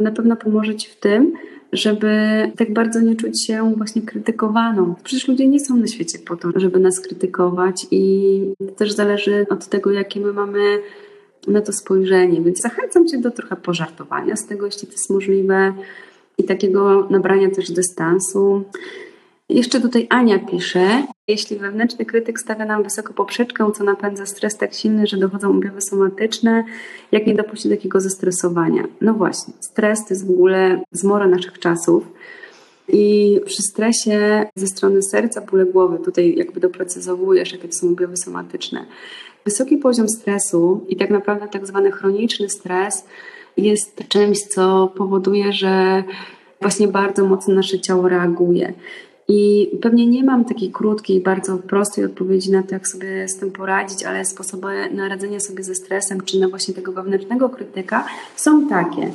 na 0.00 0.12
pewno 0.12 0.36
pomoże 0.36 0.74
Ci 0.74 0.90
w 0.90 0.96
tym, 0.96 1.32
żeby 1.72 2.10
tak 2.56 2.72
bardzo 2.72 3.00
nie 3.00 3.16
czuć 3.16 3.46
się 3.46 3.74
właśnie 3.76 4.02
krytykowaną. 4.02 4.94
Przecież 5.04 5.28
ludzie 5.28 5.48
nie 5.48 5.60
są 5.60 5.76
na 5.76 5.86
świecie 5.86 6.18
po 6.18 6.36
to, 6.36 6.48
żeby 6.56 6.80
nas 6.80 7.00
krytykować 7.00 7.86
i 7.90 8.40
to 8.58 8.74
też 8.74 8.92
zależy 8.92 9.46
od 9.50 9.66
tego, 9.66 9.90
jakie 9.90 10.20
my 10.20 10.32
mamy 10.32 10.60
na 11.48 11.60
to 11.60 11.72
spojrzenie. 11.72 12.40
Więc 12.40 12.60
zachęcam 12.60 13.08
Cię 13.08 13.18
do 13.18 13.30
trochę 13.30 13.56
pożartowania 13.56 14.36
z 14.36 14.46
tego, 14.46 14.66
jeśli 14.66 14.88
to 14.88 14.92
jest 14.92 15.10
możliwe 15.10 15.72
i 16.38 16.44
takiego 16.44 17.06
nabrania 17.10 17.50
też 17.50 17.70
dystansu. 17.70 18.64
Jeszcze 19.50 19.80
tutaj 19.80 20.06
Ania 20.10 20.38
pisze, 20.38 21.06
jeśli 21.28 21.56
wewnętrzny 21.56 22.04
krytyk 22.04 22.40
stawia 22.40 22.64
nam 22.64 22.82
wysoko 22.82 23.14
poprzeczkę, 23.14 23.72
co 23.74 23.84
napędza 23.84 24.26
stres 24.26 24.56
tak 24.56 24.74
silny, 24.74 25.06
że 25.06 25.16
dochodzą 25.16 25.50
objawy 25.50 25.80
somatyczne, 25.80 26.64
jak 27.12 27.26
nie 27.26 27.34
dopuścić 27.34 27.72
takiego 27.72 28.00
zestresowania? 28.00 28.84
No 29.00 29.14
właśnie, 29.14 29.54
stres 29.60 29.98
to 30.04 30.14
jest 30.14 30.26
w 30.26 30.30
ogóle 30.30 30.80
zmora 30.92 31.26
naszych 31.26 31.58
czasów. 31.58 32.04
I 32.88 33.40
przy 33.46 33.62
stresie 33.62 34.46
ze 34.54 34.66
strony 34.66 35.02
serca, 35.02 35.40
bóle 35.40 35.66
głowy, 35.66 35.98
tutaj 36.04 36.34
jakby 36.36 36.60
doprecyzowujesz, 36.60 37.52
jakie 37.52 37.68
to 37.68 37.74
są 37.74 37.88
objawy 37.88 38.16
somatyczne. 38.16 38.86
Wysoki 39.44 39.76
poziom 39.76 40.08
stresu 40.08 40.84
i 40.88 40.96
tak 40.96 41.10
naprawdę 41.10 41.48
tak 41.48 41.66
zwany 41.66 41.92
chroniczny 41.92 42.48
stres 42.48 43.04
jest 43.56 44.08
czymś, 44.08 44.38
co 44.38 44.92
powoduje, 44.96 45.52
że 45.52 46.04
właśnie 46.60 46.88
bardzo 46.88 47.24
mocno 47.24 47.54
nasze 47.54 47.80
ciało 47.80 48.08
reaguje. 48.08 48.72
I 49.32 49.70
pewnie 49.82 50.06
nie 50.06 50.24
mam 50.24 50.44
takiej 50.44 50.70
krótkiej, 50.70 51.20
bardzo 51.20 51.58
prostej 51.58 52.04
odpowiedzi 52.04 52.50
na 52.50 52.62
to, 52.62 52.74
jak 52.74 52.88
sobie 52.88 53.28
z 53.28 53.38
tym 53.38 53.50
poradzić, 53.50 54.04
ale 54.04 54.24
sposoby 54.24 54.90
na 54.92 55.08
radzenie 55.08 55.40
sobie 55.40 55.62
ze 55.62 55.74
stresem, 55.74 56.20
czy 56.20 56.40
na 56.40 56.48
właśnie 56.48 56.74
tego 56.74 56.92
wewnętrznego 56.92 57.48
krytyka 57.48 58.06
są 58.36 58.68
takie. 58.68 59.10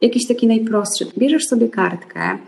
Jakiś 0.00 0.26
taki 0.28 0.46
najprostszy. 0.46 1.06
Bierzesz 1.18 1.46
sobie 1.46 1.68
kartkę 1.68 2.38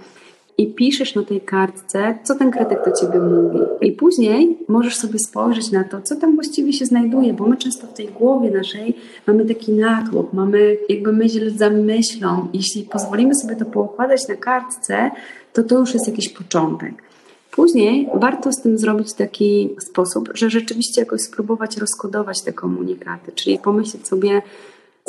i 0.59 0.67
piszesz 0.67 1.15
na 1.15 1.23
tej 1.23 1.41
kartce, 1.41 2.19
co 2.25 2.35
ten 2.35 2.51
krytyk 2.51 2.85
do 2.85 2.93
ciebie 2.93 3.21
mówi. 3.21 3.59
I 3.81 3.93
później 3.93 4.59
możesz 4.69 4.97
sobie 4.97 5.19
spojrzeć 5.19 5.71
na 5.71 5.85
to, 5.85 6.01
co 6.01 6.17
tam 6.17 6.35
właściwie 6.35 6.73
się 6.73 6.87
znajduje, 6.87 7.35
bo 7.35 7.47
my 7.47 7.57
często 7.57 7.87
w 7.87 7.93
tej 7.93 8.09
głowie 8.09 8.51
naszej 8.51 8.95
mamy 9.27 9.45
taki 9.45 9.73
natłok, 9.73 10.33
mamy 10.33 10.77
jakby 10.89 11.13
myśl 11.13 11.57
za 11.57 11.71
myślą. 11.71 12.49
Jeśli 12.53 12.83
pozwolimy 12.83 13.35
sobie 13.35 13.57
to 13.57 13.65
poukładać 13.65 14.29
na 14.29 14.37
kartce, 14.37 15.11
to 15.53 15.63
to 15.63 15.79
już 15.79 15.95
jest 15.95 16.09
jakiś 16.09 16.29
początek. 16.29 17.03
Później 17.51 18.09
warto 18.15 18.53
z 18.53 18.63
tym 18.63 18.79
zrobić 18.79 19.15
taki 19.15 19.77
sposób, 19.81 20.31
że 20.35 20.51
rzeczywiście 20.51 21.01
jakoś 21.01 21.21
spróbować 21.21 21.77
rozkodować 21.77 22.43
te 22.43 22.53
komunikaty, 22.53 23.33
czyli 23.33 23.59
pomyśleć 23.59 24.09
sobie, 24.09 24.43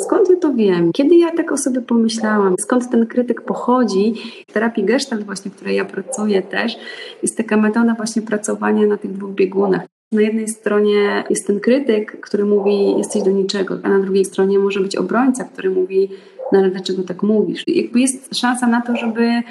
skąd 0.00 0.30
ja 0.30 0.36
to 0.36 0.54
wiem, 0.54 0.92
kiedy 0.92 1.16
ja 1.16 1.30
tak 1.32 1.52
o 1.52 1.56
sobie 1.56 1.80
pomyślałam, 1.80 2.54
skąd 2.60 2.90
ten 2.90 3.06
krytyk 3.06 3.40
pochodzi. 3.40 4.14
W 4.48 4.52
terapii 4.52 4.84
Gestalt 4.84 5.24
właśnie, 5.24 5.50
w 5.50 5.54
której 5.54 5.76
ja 5.76 5.84
pracuję 5.84 6.42
też, 6.42 6.76
jest 7.22 7.36
taka 7.36 7.56
metoda 7.56 7.94
właśnie 7.94 8.22
pracowania 8.22 8.86
na 8.86 8.96
tych 8.96 9.12
dwóch 9.12 9.30
biegunach. 9.30 9.82
Na 10.12 10.22
jednej 10.22 10.48
stronie 10.48 11.24
jest 11.30 11.46
ten 11.46 11.60
krytyk, 11.60 12.20
który 12.20 12.44
mówi, 12.44 12.98
jesteś 12.98 13.22
do 13.22 13.30
niczego, 13.30 13.78
a 13.82 13.88
na 13.88 13.98
drugiej 13.98 14.24
stronie 14.24 14.58
może 14.58 14.80
być 14.80 14.96
obrońca, 14.96 15.44
który 15.44 15.70
mówi, 15.70 16.08
no 16.52 16.58
ale 16.58 16.70
dlaczego 16.70 17.02
tak 17.02 17.22
mówisz? 17.22 17.62
Jakby 17.66 18.00
jest 18.00 18.36
szansa 18.36 18.66
na 18.66 18.80
to, 18.80 18.96
żeby 18.96 19.42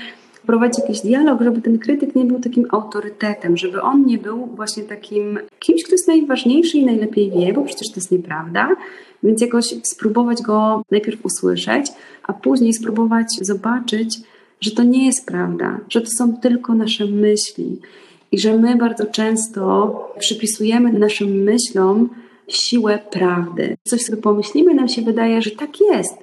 prowadzić 0.45 0.79
jakiś 0.79 1.01
dialog, 1.01 1.41
żeby 1.41 1.61
ten 1.61 1.79
krytyk 1.79 2.15
nie 2.15 2.25
był 2.25 2.39
takim 2.39 2.65
autorytetem, 2.71 3.57
żeby 3.57 3.81
on 3.81 4.05
nie 4.05 4.17
był 4.17 4.45
właśnie 4.45 4.83
takim 4.83 5.39
kimś, 5.59 5.83
kto 5.83 5.91
jest 5.91 6.07
najważniejszy 6.07 6.77
i 6.77 6.85
najlepiej 6.85 7.31
wie, 7.31 7.53
bo 7.53 7.61
przecież 7.61 7.87
to 7.89 7.95
jest 7.95 8.11
nieprawda. 8.11 8.75
Więc 9.23 9.41
jakoś 9.41 9.65
spróbować 9.83 10.41
go 10.41 10.83
najpierw 10.91 11.25
usłyszeć, 11.25 11.87
a 12.23 12.33
później 12.33 12.73
spróbować 12.73 13.27
zobaczyć, 13.41 14.17
że 14.61 14.71
to 14.71 14.83
nie 14.83 15.05
jest 15.05 15.25
prawda, 15.25 15.79
że 15.89 16.01
to 16.01 16.07
są 16.17 16.37
tylko 16.37 16.75
nasze 16.75 17.05
myśli 17.05 17.79
i 18.31 18.39
że 18.39 18.57
my 18.57 18.75
bardzo 18.75 19.05
często 19.05 19.93
przypisujemy 20.19 20.93
naszym 20.93 21.29
myślom 21.29 22.09
siłę 22.47 22.99
prawdy. 23.11 23.77
Coś 23.83 24.01
sobie 24.01 24.21
pomyślimy, 24.21 24.73
nam 24.73 24.87
się 24.87 25.01
wydaje, 25.01 25.41
że 25.41 25.51
tak 25.51 25.69
jest, 25.81 26.13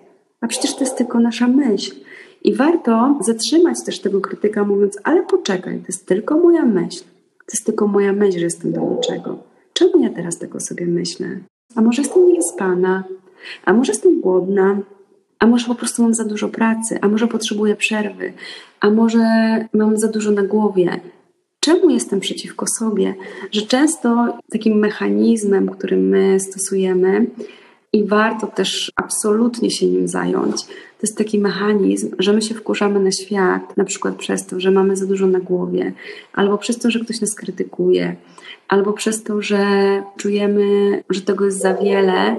a 0.40 0.46
przecież 0.46 0.74
to 0.74 0.80
jest 0.80 0.96
tylko 0.96 1.20
nasza 1.20 1.48
myśl. 1.48 1.94
I 2.42 2.54
warto 2.54 3.18
zatrzymać 3.20 3.76
też 3.86 4.00
tego 4.00 4.20
krytyka, 4.20 4.64
mówiąc, 4.64 4.98
ale 5.04 5.22
poczekaj, 5.22 5.78
to 5.78 5.86
jest 5.88 6.06
tylko 6.06 6.38
moja 6.38 6.62
myśl. 6.62 7.04
To 7.38 7.52
jest 7.52 7.66
tylko 7.66 7.86
moja 7.86 8.12
myśl, 8.12 8.38
że 8.38 8.44
jestem 8.44 8.72
do 8.72 8.80
niczego. 8.80 9.38
Czemu 9.72 10.02
ja 10.02 10.10
teraz 10.10 10.38
tego 10.38 10.60
sobie 10.60 10.86
myślę? 10.86 11.26
A 11.74 11.82
może 11.82 12.02
jestem 12.02 12.26
niewyspana? 12.28 13.04
A 13.64 13.72
może 13.72 13.92
jestem 13.92 14.20
głodna? 14.20 14.78
A 15.38 15.46
może 15.46 15.66
po 15.66 15.74
prostu 15.74 16.02
mam 16.02 16.14
za 16.14 16.24
dużo 16.24 16.48
pracy? 16.48 16.98
A 17.00 17.08
może 17.08 17.28
potrzebuję 17.28 17.76
przerwy? 17.76 18.32
A 18.80 18.90
może 18.90 19.24
mam 19.72 19.98
za 19.98 20.08
dużo 20.08 20.30
na 20.30 20.42
głowie? 20.42 21.00
Czemu 21.60 21.90
jestem 21.90 22.20
przeciwko 22.20 22.66
sobie? 22.66 23.14
Że 23.52 23.62
często 23.62 24.38
takim 24.52 24.78
mechanizmem, 24.78 25.68
który 25.68 25.96
my 25.96 26.40
stosujemy, 26.40 27.26
i 27.92 28.04
warto 28.04 28.46
też 28.46 28.92
absolutnie 28.96 29.70
się 29.70 29.86
nim 29.86 30.08
zająć. 30.08 30.64
To 30.66 31.06
jest 31.06 31.18
taki 31.18 31.38
mechanizm, 31.38 32.10
że 32.18 32.32
my 32.32 32.42
się 32.42 32.54
wkurzamy 32.54 33.00
na 33.00 33.12
świat, 33.12 33.76
na 33.76 33.84
przykład 33.84 34.14
przez 34.14 34.46
to, 34.46 34.60
że 34.60 34.70
mamy 34.70 34.96
za 34.96 35.06
dużo 35.06 35.26
na 35.26 35.40
głowie, 35.40 35.92
albo 36.32 36.58
przez 36.58 36.78
to, 36.78 36.90
że 36.90 37.00
ktoś 37.00 37.20
nas 37.20 37.34
krytykuje, 37.34 38.16
albo 38.68 38.92
przez 38.92 39.22
to, 39.22 39.42
że 39.42 39.62
czujemy, 40.16 41.02
że 41.10 41.20
tego 41.20 41.44
jest 41.44 41.62
za 41.62 41.74
wiele 41.74 42.36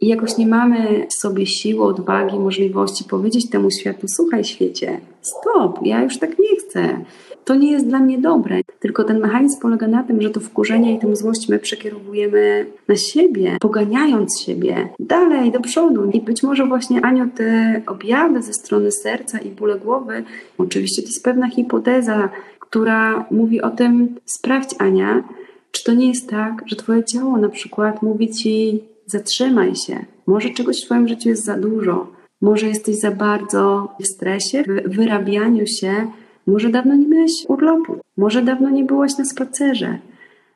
i 0.00 0.08
jakoś 0.08 0.36
nie 0.36 0.46
mamy 0.46 1.06
w 1.10 1.20
sobie 1.20 1.46
siły, 1.46 1.84
odwagi, 1.84 2.38
możliwości 2.38 3.04
powiedzieć 3.04 3.50
temu 3.50 3.70
światu: 3.70 4.06
Słuchaj, 4.08 4.44
świecie, 4.44 5.00
stop, 5.22 5.78
ja 5.82 6.02
już 6.02 6.18
tak 6.18 6.38
nie 6.38 6.56
chcę. 6.60 7.04
To 7.48 7.54
nie 7.54 7.72
jest 7.72 7.86
dla 7.86 7.98
mnie 7.98 8.18
dobre. 8.18 8.60
Tylko 8.80 9.04
ten 9.04 9.20
mechanizm 9.20 9.60
polega 9.60 9.88
na 9.88 10.02
tym, 10.02 10.22
że 10.22 10.30
to 10.30 10.40
wkurzenie 10.40 10.94
i 10.94 10.98
tę 10.98 11.16
złość 11.16 11.48
my 11.48 11.58
przekierowujemy 11.58 12.66
na 12.88 12.96
siebie, 12.96 13.56
poganiając 13.60 14.40
siebie 14.40 14.88
dalej, 14.98 15.52
do 15.52 15.60
przodu. 15.60 16.10
I 16.10 16.20
być 16.20 16.42
może 16.42 16.66
właśnie, 16.66 17.04
Aniu, 17.04 17.30
te 17.36 17.82
objawy 17.86 18.42
ze 18.42 18.52
strony 18.52 18.92
serca 18.92 19.38
i 19.38 19.50
bóle 19.50 19.78
głowy, 19.78 20.24
oczywiście 20.58 21.02
to 21.02 21.08
jest 21.08 21.24
pewna 21.24 21.50
hipoteza, 21.50 22.28
która 22.60 23.26
mówi 23.30 23.62
o 23.62 23.70
tym, 23.70 24.14
sprawdź, 24.24 24.74
Ania, 24.78 25.24
czy 25.70 25.84
to 25.84 25.94
nie 25.94 26.08
jest 26.08 26.30
tak, 26.30 26.62
że 26.66 26.76
Twoje 26.76 27.04
ciało 27.04 27.36
na 27.36 27.48
przykład 27.48 28.02
mówi 28.02 28.30
Ci, 28.30 28.82
zatrzymaj 29.06 29.76
się, 29.76 30.04
może 30.26 30.50
czegoś 30.50 30.76
w 30.82 30.84
Twoim 30.84 31.08
życiu 31.08 31.28
jest 31.28 31.44
za 31.44 31.56
dużo, 31.56 32.06
może 32.40 32.66
jesteś 32.66 32.98
za 32.98 33.10
bardzo 33.10 33.88
w 34.00 34.06
stresie, 34.06 34.62
w 34.62 34.96
wyrabianiu 34.96 35.66
się, 35.66 36.06
może 36.48 36.68
dawno 36.68 36.94
nie 36.94 37.08
miałeś 37.08 37.32
urlopu, 37.48 37.96
może 38.16 38.42
dawno 38.42 38.70
nie 38.70 38.84
byłaś 38.84 39.18
na 39.18 39.24
spacerze, 39.24 39.98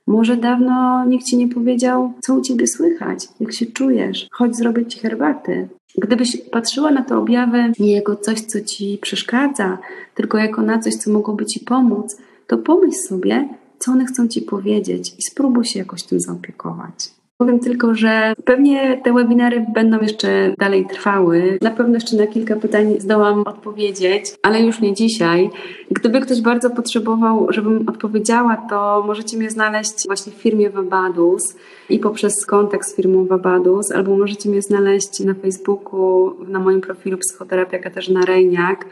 może 0.06 0.36
dawno 0.36 1.04
nikt 1.04 1.26
ci 1.26 1.36
nie 1.36 1.48
powiedział, 1.48 2.12
co 2.20 2.34
u 2.34 2.40
ciebie 2.40 2.66
słychać, 2.66 3.28
jak 3.40 3.52
się 3.52 3.66
czujesz, 3.66 4.28
chodź 4.32 4.56
zrobię 4.56 4.86
ci 4.86 4.98
herbaty. 4.98 5.68
Gdybyś 5.98 6.36
patrzyła 6.36 6.90
na 6.90 7.02
te 7.02 7.18
objawy 7.18 7.72
nie 7.78 7.92
jako 7.92 8.16
coś, 8.16 8.40
co 8.40 8.60
ci 8.60 8.98
przeszkadza, 9.02 9.78
tylko 10.14 10.38
jako 10.38 10.62
na 10.62 10.78
coś, 10.78 10.94
co 10.94 11.10
mogłoby 11.10 11.46
ci 11.46 11.60
pomóc, 11.60 12.16
to 12.46 12.58
pomyśl 12.58 12.98
sobie, 12.98 13.48
co 13.78 13.92
one 13.92 14.04
chcą 14.04 14.28
ci 14.28 14.42
powiedzieć 14.42 15.14
i 15.18 15.22
spróbuj 15.22 15.64
się 15.64 15.78
jakoś 15.78 16.02
tym 16.02 16.20
zaopiekować. 16.20 17.21
Powiem 17.42 17.60
tylko, 17.60 17.94
że 17.94 18.34
pewnie 18.44 19.00
te 19.04 19.12
webinary 19.12 19.66
będą 19.74 20.00
jeszcze 20.00 20.54
dalej 20.58 20.86
trwały. 20.86 21.58
Na 21.62 21.70
pewno 21.70 21.94
jeszcze 21.94 22.16
na 22.16 22.26
kilka 22.26 22.56
pytań 22.56 22.94
zdołam 22.98 23.40
odpowiedzieć, 23.40 24.24
ale 24.42 24.62
już 24.62 24.80
nie 24.80 24.94
dzisiaj. 24.94 25.50
Gdyby 25.90 26.20
ktoś 26.20 26.40
bardzo 26.40 26.70
potrzebował, 26.70 27.46
żebym 27.50 27.88
odpowiedziała, 27.88 28.56
to 28.70 29.04
możecie 29.06 29.36
mnie 29.36 29.50
znaleźć 29.50 30.06
właśnie 30.06 30.32
w 30.32 30.34
firmie 30.34 30.70
Wabadus 30.70 31.56
i 31.90 31.98
poprzez 31.98 32.46
kontakt 32.46 32.88
z 32.88 32.96
firmą 32.96 33.26
Wabadus, 33.26 33.92
albo 33.92 34.16
możecie 34.16 34.48
mnie 34.48 34.62
znaleźć 34.62 35.20
na 35.20 35.34
Facebooku, 35.34 36.34
na 36.48 36.58
moim 36.58 36.80
profilu 36.80 37.18
Psychoterapia 37.18 37.78
Katarzyna 37.78 38.20
Rejniak 38.24 38.84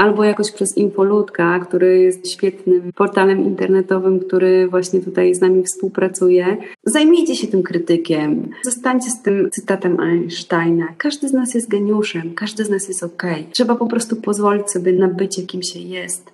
albo 0.00 0.24
jakoś 0.24 0.52
przez 0.52 0.76
Infoludka, 0.76 1.58
który 1.58 1.98
jest 1.98 2.32
świetnym 2.32 2.92
portalem 2.92 3.44
internetowym, 3.44 4.20
który 4.20 4.68
właśnie 4.68 5.00
tutaj 5.00 5.34
z 5.34 5.40
nami 5.40 5.64
współpracuje. 5.64 6.56
Zajmijcie 6.84 7.36
się 7.36 7.46
tym 7.46 7.62
krytykiem. 7.62 8.50
Zostańcie 8.64 9.10
z 9.10 9.22
tym 9.22 9.50
cytatem 9.50 10.00
Einsteina. 10.00 10.88
Każdy 10.98 11.28
z 11.28 11.32
nas 11.32 11.54
jest 11.54 11.68
geniuszem, 11.68 12.34
każdy 12.34 12.64
z 12.64 12.70
nas 12.70 12.88
jest 12.88 13.02
ok. 13.02 13.22
Trzeba 13.52 13.76
po 13.76 13.86
prostu 13.86 14.16
pozwolić 14.16 14.70
sobie 14.70 14.92
na 14.92 15.08
bycie, 15.08 15.42
kim 15.42 15.62
się 15.62 15.78
jest. 15.78 16.32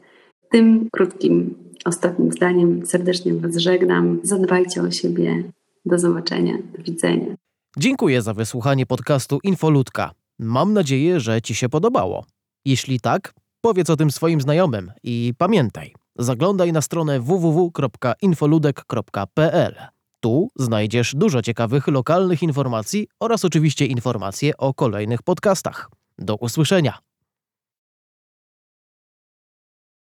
Tym 0.51 0.89
krótkim, 0.93 1.55
ostatnim 1.85 2.33
zdaniem 2.33 2.87
serdecznie 2.87 3.35
Was 3.35 3.57
żegnam. 3.57 4.21
Zadbajcie 4.23 4.83
o 4.83 4.91
siebie. 4.91 5.43
Do 5.87 5.99
zobaczenia. 5.99 6.59
Do 6.77 6.83
widzenia. 6.83 7.35
Dziękuję 7.79 8.23
za 8.23 8.35
wysłuchanie 8.35 8.87
podcastu 8.87 9.39
Infoludka. 9.45 10.11
Mam 10.39 10.73
nadzieję, 10.73 11.21
że 11.21 11.43
Ci 11.43 11.55
się 11.55 11.69
podobało. 11.69 12.25
Jeśli 12.65 13.01
tak, 13.01 13.33
Powiedz 13.67 13.91
o 13.91 13.97
tym 13.97 14.11
swoim 14.11 14.41
znajomym 14.41 14.93
i 15.03 15.35
pamiętaj, 15.39 15.95
zaglądaj 16.19 16.73
na 16.73 16.83
stronę 16.83 17.21
www.infoludek.pl. 17.21 19.75
Tu 20.21 20.49
znajdziesz 20.57 21.15
dużo 21.17 21.43
ciekawych 21.43 21.89
lokalnych 21.89 22.43
informacji 22.43 23.09
oraz 23.21 23.45
oczywiście 23.45 23.87
informacje 23.87 24.57
o 24.57 24.75
kolejnych 24.75 25.23
podcastach. 25.23 25.91
Do 26.19 26.37
usłyszenia. 26.37 26.99